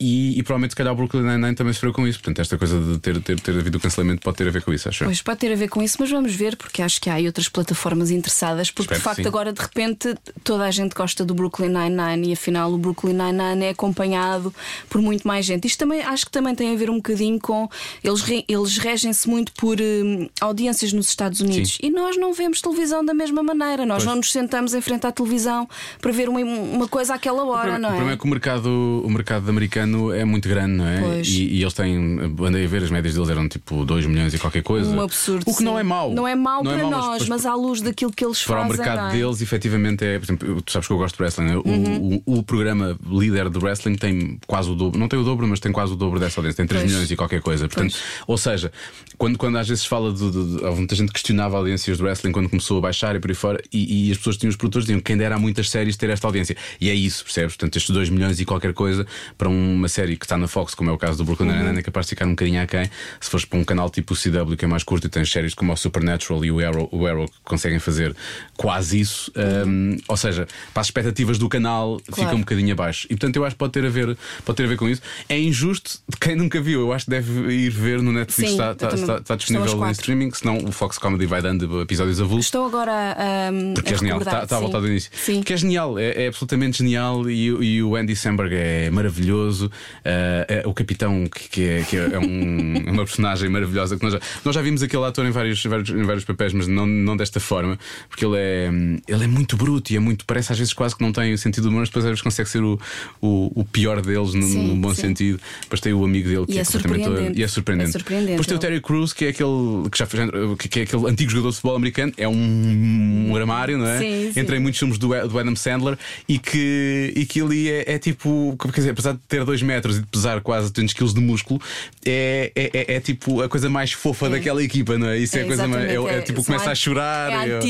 E, 0.00 0.38
e 0.38 0.42
provavelmente, 0.44 0.72
se 0.72 0.76
calhar, 0.76 0.92
o 0.92 0.96
Brooklyn 0.96 1.22
Nine-Nine 1.22 1.54
também 1.56 1.72
sofreu 1.72 1.92
com 1.92 2.06
isso. 2.06 2.18
Portanto, 2.20 2.40
esta 2.40 2.56
coisa 2.56 2.80
de 2.80 2.98
ter, 3.00 3.20
ter, 3.20 3.40
ter 3.40 3.58
havido 3.58 3.78
o 3.78 3.80
cancelamento 3.80 4.22
pode 4.22 4.36
ter 4.36 4.46
a 4.46 4.50
ver 4.50 4.62
com 4.62 4.72
isso, 4.72 4.88
acho. 4.88 5.04
Pois 5.04 5.20
pode 5.22 5.40
ter 5.40 5.52
a 5.52 5.56
ver 5.56 5.68
com 5.68 5.82
isso, 5.82 5.96
mas 5.98 6.10
vamos 6.10 6.34
ver, 6.34 6.56
porque 6.56 6.82
acho 6.82 7.00
que 7.00 7.10
há 7.10 7.14
aí 7.14 7.26
outras 7.26 7.48
plataformas 7.48 8.10
interessadas, 8.10 8.70
porque 8.70 8.94
Espero 8.94 9.00
de 9.00 9.04
facto 9.16 9.26
agora 9.26 9.52
de 9.52 9.60
repente 9.60 10.14
toda 10.44 10.64
a 10.64 10.70
gente 10.70 10.94
gosta 10.94 11.24
do 11.24 11.34
Brooklyn 11.34 11.68
Nine-Nine 11.70 12.28
e 12.28 12.32
afinal 12.32 12.72
o 12.72 12.78
Brooklyn 12.78 13.12
Nine-Nine 13.14 13.64
é 13.64 13.70
acompanhado 13.70 14.54
por 14.88 15.00
muito 15.02 15.26
mais 15.26 15.44
gente. 15.44 15.66
Isto 15.66 15.78
também 15.80 16.00
acho 16.02 16.26
que 16.26 16.30
também 16.30 16.54
tem 16.54 16.72
a 16.72 16.76
ver 16.76 16.90
um 16.90 16.96
bocadinho 16.96 17.40
com 17.40 17.68
eles, 18.04 18.20
re- 18.22 18.44
eles 18.48 18.78
regem-se 18.78 19.28
muito 19.28 19.50
por 19.52 19.78
hum, 19.80 20.28
audiências 20.40 20.92
nos 20.92 21.08
Estados 21.08 21.40
Unidos 21.40 21.72
Sim. 21.72 21.78
e 21.86 21.90
nós 21.90 22.16
não 22.16 22.32
vemos 22.32 22.60
televisão 22.60 23.04
da 23.04 23.12
mesma 23.14 23.42
maneira, 23.42 23.84
nós 23.84 24.04
Pois. 24.04 24.06
não 24.06 24.16
nos 24.16 24.30
sentamos 24.30 24.74
em 24.74 24.80
frente 24.80 25.06
à 25.06 25.12
televisão 25.12 25.68
para 26.00 26.12
ver 26.12 26.28
uma, 26.28 26.38
uma 26.40 26.86
coisa 26.86 27.14
àquela 27.14 27.42
O 27.42 27.48
hora, 27.48 27.60
problema, 27.72 27.78
não 27.80 27.88
o 27.88 27.92
problema 27.92 28.10
é? 28.12 28.14
é 28.14 28.16
que 28.16 28.24
o 28.24 28.28
mercado, 28.28 29.02
o 29.04 29.10
mercado 29.10 29.48
americano 29.50 29.87
é 30.12 30.24
muito 30.24 30.48
grande, 30.48 30.74
não 30.74 30.86
é? 30.86 31.00
Pois. 31.00 31.28
E, 31.28 31.44
e 31.44 31.62
eles 31.62 31.72
têm, 31.74 31.96
andei 32.44 32.64
a 32.64 32.68
ver, 32.68 32.82
as 32.82 32.90
médias 32.90 33.14
deles 33.14 33.28
eram 33.28 33.48
tipo 33.48 33.84
2 33.84 34.06
milhões 34.06 34.32
e 34.34 34.38
qualquer 34.38 34.62
coisa. 34.62 34.88
Um 34.90 35.00
absurdo. 35.00 35.44
O 35.46 35.56
que 35.56 35.62
não 35.62 35.74
sim. 35.74 35.80
é 35.80 35.82
mau. 35.82 36.12
Não 36.12 36.26
é 36.26 36.34
mau 36.34 36.62
para 36.62 36.78
mau, 36.78 36.90
nós, 36.90 37.04
depois- 37.22 37.28
mas 37.28 37.46
à 37.46 37.54
luz 37.54 37.80
daquilo 37.80 38.12
que 38.12 38.24
eles 38.24 38.42
para 38.44 38.60
o 38.60 38.62
fazem. 38.62 38.76
mercado 38.76 39.00
não 39.02 39.08
é? 39.08 39.12
deles, 39.12 39.40
efetivamente 39.42 40.04
é. 40.04 40.18
Por 40.18 40.24
exemplo, 40.24 40.62
tu 40.62 40.72
sabes 40.72 40.86
que 40.88 40.92
eu 40.92 40.98
gosto 40.98 41.16
de 41.16 41.22
wrestling. 41.22 41.52
O, 41.56 41.68
Uhum. 41.68 42.22
o, 42.26 42.38
o 42.38 42.42
programa 42.42 42.98
líder 43.10 43.48
do 43.48 43.58
wrestling 43.62 43.94
tem 43.94 44.38
quase 44.46 44.70
o 44.70 44.74
dobro, 44.74 44.98
não 44.98 45.08
tem 45.08 45.18
o 45.18 45.24
dobro, 45.24 45.46
mas 45.46 45.60
tem 45.60 45.70
quase 45.72 45.92
o 45.92 45.96
dobro 45.96 46.18
dessa 46.18 46.40
audiência, 46.40 46.56
tem 46.56 46.66
3 46.66 46.82
Pois. 46.82 46.92
milhões 46.92 47.10
e 47.10 47.16
qualquer 47.16 47.40
coisa. 47.40 47.68
Portanto, 47.68 47.96
ou 48.26 48.36
seja, 48.38 48.70
quando, 49.16 49.36
quando 49.38 49.58
às 49.58 49.68
vezes 49.68 49.84
fala 49.84 50.12
de, 50.12 50.30
de, 50.30 50.56
de- 50.56 50.64
houve 50.64 50.78
muita 50.78 50.94
gente 50.94 51.08
que 51.08 51.14
questionava 51.14 51.56
audiências 51.56 51.98
do 51.98 52.04
wrestling 52.04 52.32
quando 52.32 52.48
começou 52.48 52.78
a 52.78 52.80
baixar 52.80 53.14
e 53.16 53.20
por 53.20 53.30
aí 53.30 53.34
fora, 53.34 53.62
e, 53.72 54.08
e 54.08 54.12
as 54.12 54.18
pessoas 54.18 54.36
tinham 54.36 54.50
os 54.50 54.56
produtores 54.56 54.86
diziam 54.86 55.00
quem 55.00 55.16
dera 55.16 55.36
a 55.36 55.38
muitas 55.38 55.68
séries 55.70 55.96
ter 55.96 56.10
esta 56.10 56.26
audiência. 56.26 56.56
E 56.80 56.88
é 56.90 56.94
isso, 56.94 57.24
percebes? 57.24 57.54
Portanto, 57.56 57.76
estes 57.76 57.94
2 57.94 58.08
milhões 58.10 58.40
e 58.40 58.44
qualquer 58.44 58.72
coisa 58.72 59.06
para 59.36 59.48
uma 59.78 59.88
série 59.88 60.16
que 60.16 60.24
está 60.24 60.36
na 60.36 60.46
Fox, 60.48 60.74
como 60.74 60.90
é 60.90 60.92
o 60.92 60.98
caso 60.98 61.18
do 61.18 61.24
Brooklyn 61.24 61.48
Uhum. 61.48 61.54
Nine-Nine, 61.56 61.78
é 61.78 61.82
capaz 61.82 62.06
de 62.06 62.10
ficar 62.10 62.26
um 62.26 62.30
bocadinho 62.30 62.60
aquém. 62.62 62.90
Se 63.20 63.30
fores 63.30 63.44
para 63.46 63.58
um 63.58 63.64
canal 63.64 63.88
tipo 63.90 64.14
o 64.14 64.16
CW, 64.16 64.56
que 64.56 64.64
é 64.64 64.68
mais 64.68 64.82
curto 64.82 65.06
e 65.06 65.10
tens 65.10 65.30
séries 65.30 65.54
como 65.54 65.72
o 65.72 65.76
Supernatural 65.76 66.44
e 66.44 66.50
o 66.50 66.60
Arrow, 66.66 66.88
o 66.92 67.06
Arrow 67.06 67.26
que 67.26 67.34
conseguem 67.44 67.78
fazer 67.78 68.14
quase 68.56 69.00
isso, 69.00 69.32
um, 69.66 69.96
ou 70.08 70.16
seja, 70.16 70.46
para 70.74 70.80
as 70.80 70.86
expectativas 70.88 71.38
do 71.38 71.48
canal 71.48 71.98
fica 72.00 72.16
Claro. 72.22 72.36
um 72.36 72.40
bocadinho 72.40 72.72
abaixo. 72.72 73.06
E 73.06 73.14
portanto 73.14 73.36
eu 73.36 73.44
acho 73.44 73.54
que 73.54 73.58
pode 73.58 73.72
ter 73.72 73.84
a 73.84 73.88
ver, 73.88 74.16
pode 74.44 74.56
ter 74.56 74.64
a 74.64 74.66
ver 74.66 74.76
com 74.76 74.88
isso. 74.88 75.00
É 75.28 75.38
injusto 75.38 75.98
de 76.08 76.16
quem 76.18 76.34
nunca 76.36 76.60
viu, 76.60 76.80
eu 76.80 76.92
acho 76.92 77.04
que 77.04 77.10
deve 77.12 77.52
ir 77.52 77.70
ver 77.70 78.02
no 78.02 78.12
Netflix, 78.12 78.50
Sim, 78.50 78.56
está, 78.56 78.72
está, 78.72 78.88
está- 78.94 79.16
está 79.18 79.36
disponível 79.36 79.86
em 79.86 79.90
streaming, 79.92 80.30
senão 80.32 80.58
o 80.58 80.72
Fox 80.72 80.98
Comedy 80.98 81.26
vai 81.26 81.40
dando 81.40 81.80
episódios 81.80 82.20
avulsos. 82.20 82.46
Estou 82.46 82.66
agora 82.66 82.92
a. 82.92 83.48
a- 83.48 83.74
Porque 83.74 83.92
a 83.92 83.94
é 83.94 83.98
genial, 83.98 84.18
está, 84.18 84.42
está 84.42 84.56
a 84.56 84.60
voltar 84.60 84.80
do 84.80 84.88
início. 84.88 85.10
Sim. 85.14 85.42
Que 85.42 85.52
é 85.52 85.56
genial, 85.56 85.98
é, 85.98 86.24
é 86.24 86.28
absolutamente 86.28 86.78
genial 86.78 87.28
e, 87.30 87.46
e 87.46 87.82
o 87.82 87.94
Andy 87.96 88.16
Samberg 88.16 88.54
é 88.54 88.90
maravilhoso. 88.90 89.67
Ah, 90.04 90.44
é 90.48 90.62
o 90.66 90.72
capitão, 90.74 91.24
que, 91.26 91.48
que 91.48 91.62
é, 91.62 91.82
que 91.82 91.96
é 91.96 92.18
um- 92.18 92.90
uma 92.92 93.04
personagem 93.04 93.48
maravilhosa. 93.48 93.96
Que 93.96 94.02
nós, 94.04 94.12
já, 94.14 94.20
nós 94.44 94.54
já 94.54 94.62
vimos 94.62 94.82
aquele 94.82 95.04
ator 95.04 95.26
em 95.26 95.30
vários, 95.30 95.62
vários, 95.64 95.88
em 95.90 96.02
vários 96.02 96.24
papéis, 96.24 96.52
mas 96.52 96.66
não, 96.66 96.86
não 96.86 97.16
desta 97.16 97.40
forma, 97.40 97.78
porque 98.08 98.24
ele 98.24 98.36
é, 98.36 98.70
ele 99.08 99.24
é 99.24 99.26
muito 99.26 99.56
bruto 99.56 99.92
e 99.92 99.96
é 99.96 99.98
muito, 100.00 100.24
parece 100.24 100.52
às 100.52 100.58
vezes 100.58 100.72
quase 100.72 100.96
que 100.96 101.02
não 101.02 101.12
tem 101.12 101.32
o 101.32 101.38
sentido 101.38 101.64
do 101.64 101.68
humor, 101.70 101.80
mas 101.80 101.88
depois 101.88 102.04
às 102.04 102.10
vezes 102.10 102.22
consegue 102.22 102.48
ser 102.48 102.62
o, 102.62 102.78
o, 103.20 103.60
o 103.60 103.64
pior 103.64 104.00
deles 104.00 104.34
no, 104.34 104.42
Sim, 104.42 104.68
no 104.68 104.76
bom 104.76 104.94
sim. 104.94 105.02
sentido. 105.02 105.40
Depois 105.62 105.80
tem 105.80 105.92
o 105.92 106.04
amigo 106.04 106.28
dele 106.28 106.46
que 106.46 106.52
E 106.52 106.58
é 106.58 106.64
completamente- 106.64 107.04
surpreendente. 107.04 107.40
e 107.40 107.42
é 107.42 107.48
surpreendente. 107.48 107.88
É 107.88 107.92
surpreendente, 107.92 108.30
Depois 108.30 108.46
tem 108.46 108.54
o 108.54 108.58
ele. 108.58 108.60
Terry 108.68 108.80
Crews, 108.80 109.12
que 109.12 109.24
é 109.24 109.28
aquele 109.28 109.88
que 109.90 109.98
já 109.98 110.06
que, 110.06 110.80
é 110.80 110.82
aquele 110.82 111.06
antigo 111.08 111.30
jogador 111.30 111.48
de 111.50 111.54
futebol 111.56 111.76
americano, 111.76 112.12
é 112.16 112.28
um, 112.28 113.28
um 113.30 113.36
armário, 113.36 113.78
não 113.78 113.86
é? 113.86 113.98
Sim. 113.98 114.32
Entra 114.36 114.56
em 114.56 114.60
muitos 114.60 114.78
filmes 114.78 114.98
do, 114.98 115.08
do 115.28 115.38
Adam 115.38 115.56
Sandler 115.56 115.98
e 116.28 116.38
que, 116.38 117.12
e 117.16 117.26
que 117.26 117.40
ali 117.40 117.68
é, 117.70 117.94
é 117.94 117.98
tipo, 117.98 118.56
quer 118.60 118.70
dizer, 118.80 118.90
apesar 118.90 119.12
de 119.12 119.18
ter 119.28 119.40
2 119.58 119.62
metros 119.62 119.96
e 119.96 120.00
de 120.00 120.06
pesar 120.06 120.40
quase 120.40 120.70
200 120.72 120.94
kg 120.94 121.14
de 121.14 121.20
músculo, 121.20 121.60
é, 122.04 122.52
é, 122.54 122.70
é- 122.72 122.94
é 122.96 123.00
tipo 123.00 123.40
a 123.42 123.48
coisa 123.48 123.68
mais 123.68 123.92
fofa 123.92 124.28
daquela 124.28 124.62
equipa, 124.62 124.96
não 124.98 125.08
é? 125.08 125.18
Isso 125.18 125.36
é, 125.38 125.42
a 125.42 125.46
coisa 125.46 125.68
mais. 125.68 125.84
É, 125.84 125.94
é 125.94 126.18
é- 126.18 126.20
tipo, 126.22 126.44
começa 126.44 126.70
a 126.70 126.74
chorar. 126.74 127.32
É 127.48 127.60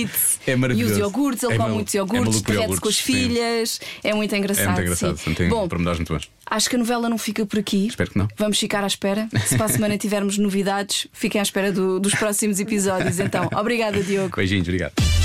é- 0.46 0.56
maravilhoso. 0.56 0.92
E 0.92 0.96
os 0.96 0.98
iogurtes, 0.98 1.42
ele 1.44 1.56
come 1.56 1.70
muitos 1.74 1.94
iogurtes, 1.94 2.42
derrete-se 2.42 2.80
com 2.80 2.88
as 2.88 2.98
filhas. 2.98 3.80
É 4.02 4.14
muito 4.14 4.34
engraçado. 4.34 4.64
É 4.64 4.68
muito 4.68 4.82
engraçado, 4.82 5.34
tem 5.34 5.48
Bom, 5.48 5.68
pormenores 5.68 5.98
muito 5.98 6.12
bons. 6.12 6.28
acho 6.46 6.70
que 6.70 6.76
a 6.76 6.78
novela 6.78 7.08
não 7.08 7.18
fica 7.18 7.44
por 7.46 7.58
aqui. 7.58 7.86
Espero 7.88 8.10
que 8.10 8.18
não. 8.18 8.28
Vamos 8.36 8.58
ficar 8.58 8.84
à 8.84 8.86
espera. 8.86 9.28
Se 9.46 9.56
para 9.56 9.66
a 9.66 9.68
semana 9.68 9.96
tivermos 9.98 10.38
novidades, 10.38 11.06
fiquem 11.12 11.40
à 11.40 11.42
espera 11.42 11.72
do- 11.72 11.98
dos 12.00 12.14
próximos 12.14 12.60
episódios. 12.60 13.18
Então, 13.18 13.48
obrigada, 13.56 14.02
Diogo. 14.02 14.36
Beijinhos, 14.36 14.66
obrigado. 14.68 15.17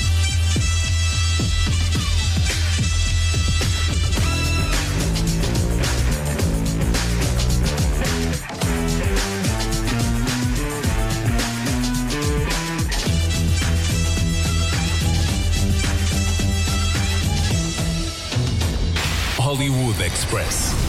Express. 20.34 20.83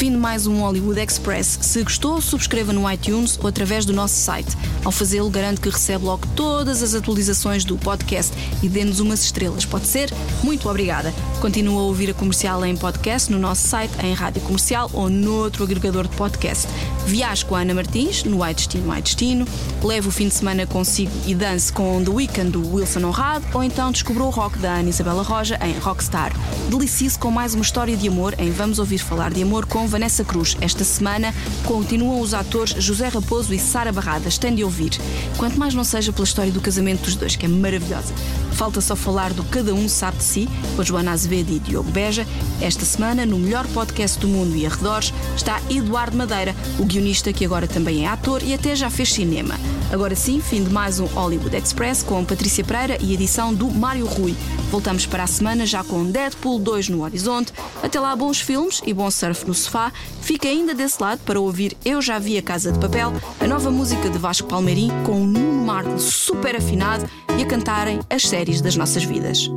Fim 0.00 0.12
de 0.12 0.16
mais 0.16 0.46
um 0.46 0.60
Hollywood 0.60 0.98
Express. 0.98 1.58
Se 1.60 1.82
gostou, 1.82 2.22
subscreva 2.22 2.72
no 2.72 2.90
iTunes 2.90 3.38
ou 3.38 3.46
através 3.46 3.84
do 3.84 3.92
nosso 3.92 4.14
site. 4.14 4.56
Ao 4.82 4.90
fazê-lo, 4.90 5.28
garanto 5.28 5.60
que 5.60 5.68
recebe 5.68 6.06
logo 6.06 6.26
todas 6.34 6.82
as 6.82 6.94
atualizações 6.94 7.66
do 7.66 7.76
podcast 7.76 8.34
e 8.62 8.68
dê-nos 8.70 8.98
umas 8.98 9.22
estrelas. 9.22 9.66
Pode 9.66 9.86
ser? 9.86 10.10
Muito 10.42 10.70
obrigada. 10.70 11.12
Continua 11.38 11.82
a 11.82 11.84
ouvir 11.84 12.08
a 12.08 12.14
comercial 12.14 12.64
em 12.64 12.74
podcast 12.74 13.30
no 13.30 13.38
nosso 13.38 13.68
site, 13.68 13.92
em 14.02 14.14
rádio 14.14 14.40
comercial 14.40 14.90
ou 14.94 15.10
noutro 15.10 15.64
agregador 15.64 16.08
de 16.08 16.16
podcast. 16.16 16.66
Viaje 17.04 17.44
com 17.44 17.54
a 17.54 17.60
Ana 17.60 17.74
Martins 17.74 18.24
no 18.24 18.42
Ai 18.42 18.54
Destino, 18.54 18.90
Ai 18.90 19.02
Destino. 19.02 19.46
Leve 19.82 20.08
o 20.08 20.10
fim 20.10 20.28
de 20.28 20.34
semana 20.34 20.66
consigo 20.66 21.12
e 21.26 21.34
dance 21.34 21.70
com 21.70 22.02
The 22.02 22.10
Weekend 22.10 22.52
do 22.52 22.74
Wilson 22.74 23.04
Honrado 23.04 23.44
ou 23.52 23.62
então 23.62 23.92
descubra 23.92 24.22
o 24.22 24.30
rock 24.30 24.58
da 24.60 24.76
Ana 24.76 24.88
Isabela 24.88 25.22
Roja 25.22 25.58
em 25.62 25.78
Rockstar. 25.78 26.32
Delicie-se 26.70 27.18
com 27.18 27.30
mais 27.30 27.52
uma 27.52 27.62
história 27.62 27.94
de 27.94 28.08
amor 28.08 28.34
em 28.38 28.50
Vamos 28.50 28.78
Ouvir 28.78 28.98
Falar 28.98 29.30
de 29.30 29.42
Amor 29.42 29.66
com 29.66 29.89
Vanessa 29.90 30.24
Cruz. 30.24 30.56
Esta 30.60 30.84
semana 30.84 31.34
continuam 31.64 32.20
os 32.20 32.32
atores 32.32 32.82
José 32.82 33.08
Raposo 33.08 33.52
e 33.52 33.58
Sara 33.58 33.92
Barradas. 33.92 34.38
Tem 34.38 34.54
de 34.54 34.62
ouvir. 34.62 34.92
Quanto 35.36 35.58
mais 35.58 35.74
não 35.74 35.82
seja 35.82 36.12
pela 36.12 36.24
história 36.24 36.52
do 36.52 36.60
casamento 36.60 37.02
dos 37.02 37.16
dois, 37.16 37.34
que 37.34 37.44
é 37.44 37.48
maravilhosa. 37.48 38.14
Falta 38.60 38.82
só 38.82 38.94
falar 38.94 39.32
do 39.32 39.42
Cada 39.44 39.72
Um 39.72 39.88
Sabe 39.88 40.18
de 40.18 40.22
Si, 40.22 40.48
com 40.76 40.84
Joana 40.84 41.12
Azevedo 41.12 41.50
e 41.50 41.58
Diogo 41.58 41.90
Beja. 41.90 42.26
Esta 42.60 42.84
semana, 42.84 43.24
no 43.24 43.38
melhor 43.38 43.66
podcast 43.68 44.18
do 44.18 44.28
mundo 44.28 44.54
e 44.54 44.66
arredores, 44.66 45.14
está 45.34 45.62
Eduardo 45.70 46.14
Madeira, 46.14 46.54
o 46.78 46.84
guionista 46.84 47.32
que 47.32 47.42
agora 47.42 47.66
também 47.66 48.04
é 48.04 48.08
ator 48.08 48.42
e 48.42 48.52
até 48.52 48.76
já 48.76 48.90
fez 48.90 49.14
cinema. 49.14 49.54
Agora 49.90 50.14
sim, 50.14 50.42
fim 50.42 50.62
de 50.62 50.68
mais 50.68 51.00
um 51.00 51.06
Hollywood 51.06 51.56
Express 51.56 52.02
com 52.02 52.22
Patrícia 52.22 52.62
Pereira 52.62 52.98
e 53.00 53.14
edição 53.14 53.54
do 53.54 53.70
Mário 53.70 54.04
Rui. 54.04 54.36
Voltamos 54.70 55.06
para 55.06 55.24
a 55.24 55.26
semana 55.26 55.64
já 55.64 55.82
com 55.82 56.04
Deadpool 56.04 56.58
2 56.58 56.90
no 56.90 57.02
horizonte. 57.02 57.54
Até 57.82 57.98
lá, 57.98 58.14
bons 58.14 58.42
filmes 58.42 58.82
e 58.84 58.92
bom 58.92 59.10
surf 59.10 59.46
no 59.46 59.54
sofá. 59.54 59.90
Fica 60.20 60.46
ainda 60.46 60.74
desse 60.74 61.02
lado 61.02 61.20
para 61.24 61.40
ouvir 61.40 61.78
Eu 61.82 62.02
Já 62.02 62.18
Vi 62.18 62.36
a 62.36 62.42
Casa 62.42 62.70
de 62.70 62.78
Papel, 62.78 63.10
a 63.40 63.46
nova 63.46 63.70
música 63.70 64.10
de 64.10 64.18
Vasco 64.18 64.46
Palmeirim 64.46 64.90
com 65.06 65.22
o 65.22 65.26
Nuno 65.26 65.64
Marco 65.64 65.98
super 65.98 66.54
afinado 66.54 67.08
e 67.40 67.42
a 67.42 67.46
cantarem 67.46 68.00
as 68.10 68.28
séries 68.28 68.60
das 68.60 68.76
nossas 68.76 69.02
vidas. 69.02 69.50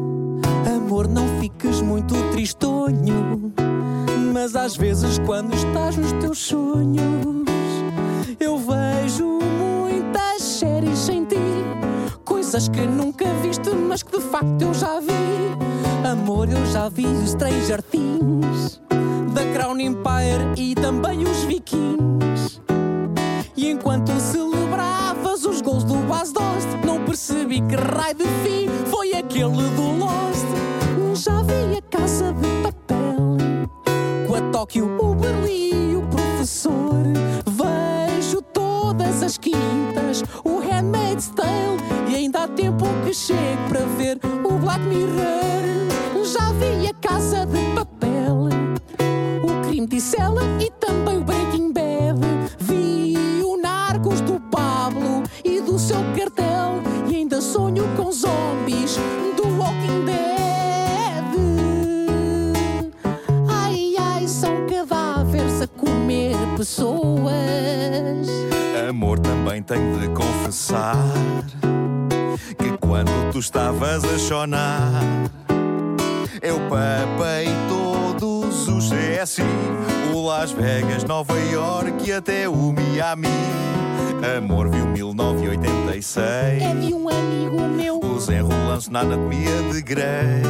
Amor, 0.65 1.05
não 1.05 1.27
fiques 1.41 1.81
muito 1.81 2.15
tristonho. 2.31 3.53
Mas 4.31 4.55
às 4.55 4.77
vezes, 4.77 5.19
quando 5.25 5.53
estás 5.53 5.97
nos 5.97 6.13
teus 6.13 6.37
sonhos, 6.37 7.01
eu 8.39 8.57
vejo 8.57 9.37
muitas 9.59 10.41
séries 10.41 11.09
em 11.09 11.25
ti. 11.25 11.35
Coisas 12.23 12.69
que 12.69 12.79
nunca 12.87 13.25
viste, 13.41 13.69
mas 13.71 14.01
que 14.01 14.17
de 14.17 14.23
facto 14.23 14.61
eu 14.61 14.73
já 14.73 15.01
vi. 15.01 16.07
Amor, 16.09 16.49
eu 16.49 16.65
já 16.67 16.87
vi 16.87 17.05
o 17.05 17.27
Stranger 17.27 17.81
Things, 17.81 18.81
da 19.33 19.45
Crown 19.53 19.77
Empire 19.77 20.53
e 20.55 20.73
também 20.73 21.25
os 21.25 21.43
Vikings. 21.43 22.61
E 23.57 23.69
enquanto 23.69 24.17
celebravas 24.21 24.62
os 25.45 25.61
gols 25.61 25.83
do 25.83 25.95
Bas 26.07 26.31
Dost, 26.31 26.67
não 26.85 27.03
percebi 27.03 27.61
que 27.61 27.75
raio 27.75 28.15
de 28.15 28.23
fim 28.43 28.69
foi 28.89 29.13
aquele 29.13 29.72
estavas 73.93 74.03
a 74.05 74.17
chorar, 74.17 75.03
eu 76.41 76.59
papei 76.61 77.47
todos 77.69 78.67
os 78.67 78.89
CSI, 78.89 79.43
o 80.13 80.25
Las 80.25 80.51
Vegas, 80.51 81.03
Nova 81.03 81.37
York 81.39 82.09
e 82.09 82.11
até 82.11 82.49
o 82.49 82.73
Miami. 82.73 83.27
Amor, 84.37 84.69
viu 84.69 84.87
1986. 84.87 86.63
É 86.63 86.73
de 86.73 86.93
um 86.93 87.07
amigo 87.09 87.61
meu. 87.67 87.99
Os 87.99 88.29
enrolanços 88.29 88.89
na 88.89 89.01
anatomia 89.01 89.61
de 89.71 89.81
Grey. 89.81 90.41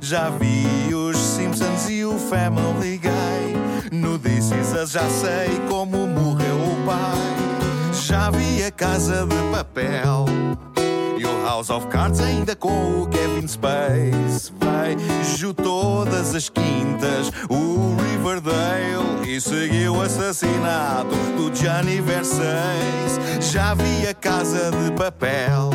Já 0.00 0.30
vi 0.30 0.94
os 0.94 1.16
Simpsons 1.16 1.88
e 1.88 2.04
o 2.04 2.18
Family 2.18 2.98
Guy. 2.98 3.92
No 3.92 4.18
This 4.18 4.50
Is 4.50 4.72
Us 4.72 4.90
já 4.90 5.08
sei 5.08 5.60
como 5.68 6.06
morreu 6.06 6.56
o 6.56 6.86
pai. 6.86 7.92
Já 7.92 8.30
vi 8.30 8.64
a 8.64 8.70
Casa 8.70 9.26
de 9.26 9.36
Papel. 9.52 10.24
O 11.28 11.44
House 11.44 11.70
of 11.70 11.86
Cards 11.88 12.20
ainda 12.20 12.56
com 12.56 13.02
o 13.02 13.08
Kevin 13.08 13.46
Space. 13.46 14.52
Vejo 15.38 15.52
todas 15.52 16.34
as 16.34 16.48
quintas 16.48 17.30
o 17.48 17.96
Riverdale. 18.02 19.28
E 19.28 19.40
segui 19.40 19.88
o 19.88 20.00
assassinato 20.00 21.14
do 21.36 21.54
Gianni 21.54 22.00
Versace. 22.00 23.20
Já 23.40 23.74
vi 23.74 24.06
a 24.08 24.14
Casa 24.14 24.70
de 24.70 24.92
Papel. 24.92 25.70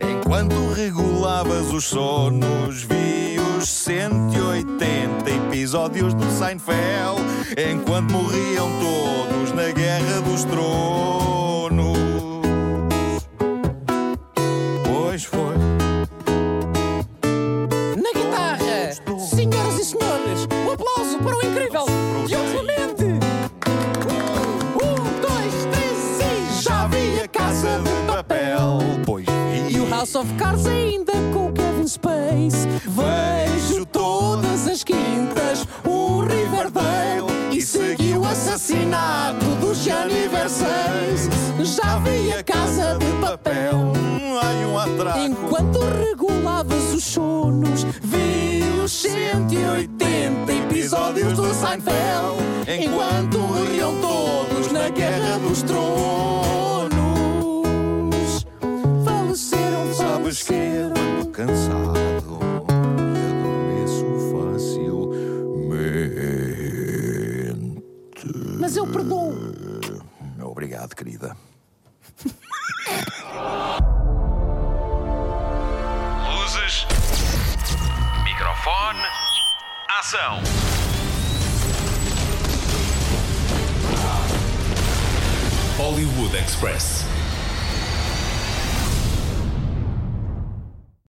Enquanto 0.00 0.72
regulavas 0.72 1.72
os 1.72 1.84
sonos, 1.84 2.82
vi 2.82 3.38
os 3.58 3.68
180 3.68 5.30
episódios 5.30 6.14
do 6.14 6.30
Seinfeld. 6.30 7.20
Enquanto 7.56 8.12
morriam 8.12 8.68
todos 8.78 9.52
na 9.52 9.70
Guerra 9.72 10.20
dos 10.20 10.44
Tronos. 10.44 11.41
Of 30.22 30.32
Cards 30.34 30.66
ainda 30.66 31.12
com 31.32 31.48
o 31.48 31.52
Kevin 31.52 31.86
Space. 31.86 32.68
Vejo 32.86 33.84
todas 33.86 34.68
as 34.68 34.84
quintas 34.84 35.66
o 35.84 36.20
Riverdale 36.20 37.26
e 37.50 37.60
segui 37.60 38.16
o 38.16 38.24
assassinato 38.24 39.44
do 39.60 39.74
Gianni 39.74 40.28
Versace. 40.28 41.28
Já 41.64 41.98
vi 41.98 42.32
a 42.32 42.42
Casa 42.42 42.96
de 42.98 43.20
Papel. 43.20 43.92
Enquanto 45.16 45.80
regulavas 45.80 46.94
os 46.94 47.04
sonos, 47.04 47.84
vi 48.02 48.62
os 48.82 48.92
180 48.92 50.52
episódios 50.52 51.32
do 51.32 51.52
Seinfeld. 51.52 52.42
Enquanto 52.68 53.38
morriam 53.38 53.94
todos 54.00 54.70
na 54.70 54.88
Guerra 54.88 55.38
dos 55.38 55.62
Tronos. 55.62 56.81
Cansado 61.46 61.98
e 61.98 62.06
adormeço 63.26 64.06
facilmente. 64.30 65.00
Mas 68.60 68.76
eu 68.76 68.86
perdoo. 68.86 69.34
Obrigado, 70.40 70.94
querida. 70.94 71.36
Luzes. 76.30 76.86
Microfone. 78.24 79.00
Ação. 79.98 80.40
Hollywood 85.76 86.36
Express. 86.36 87.01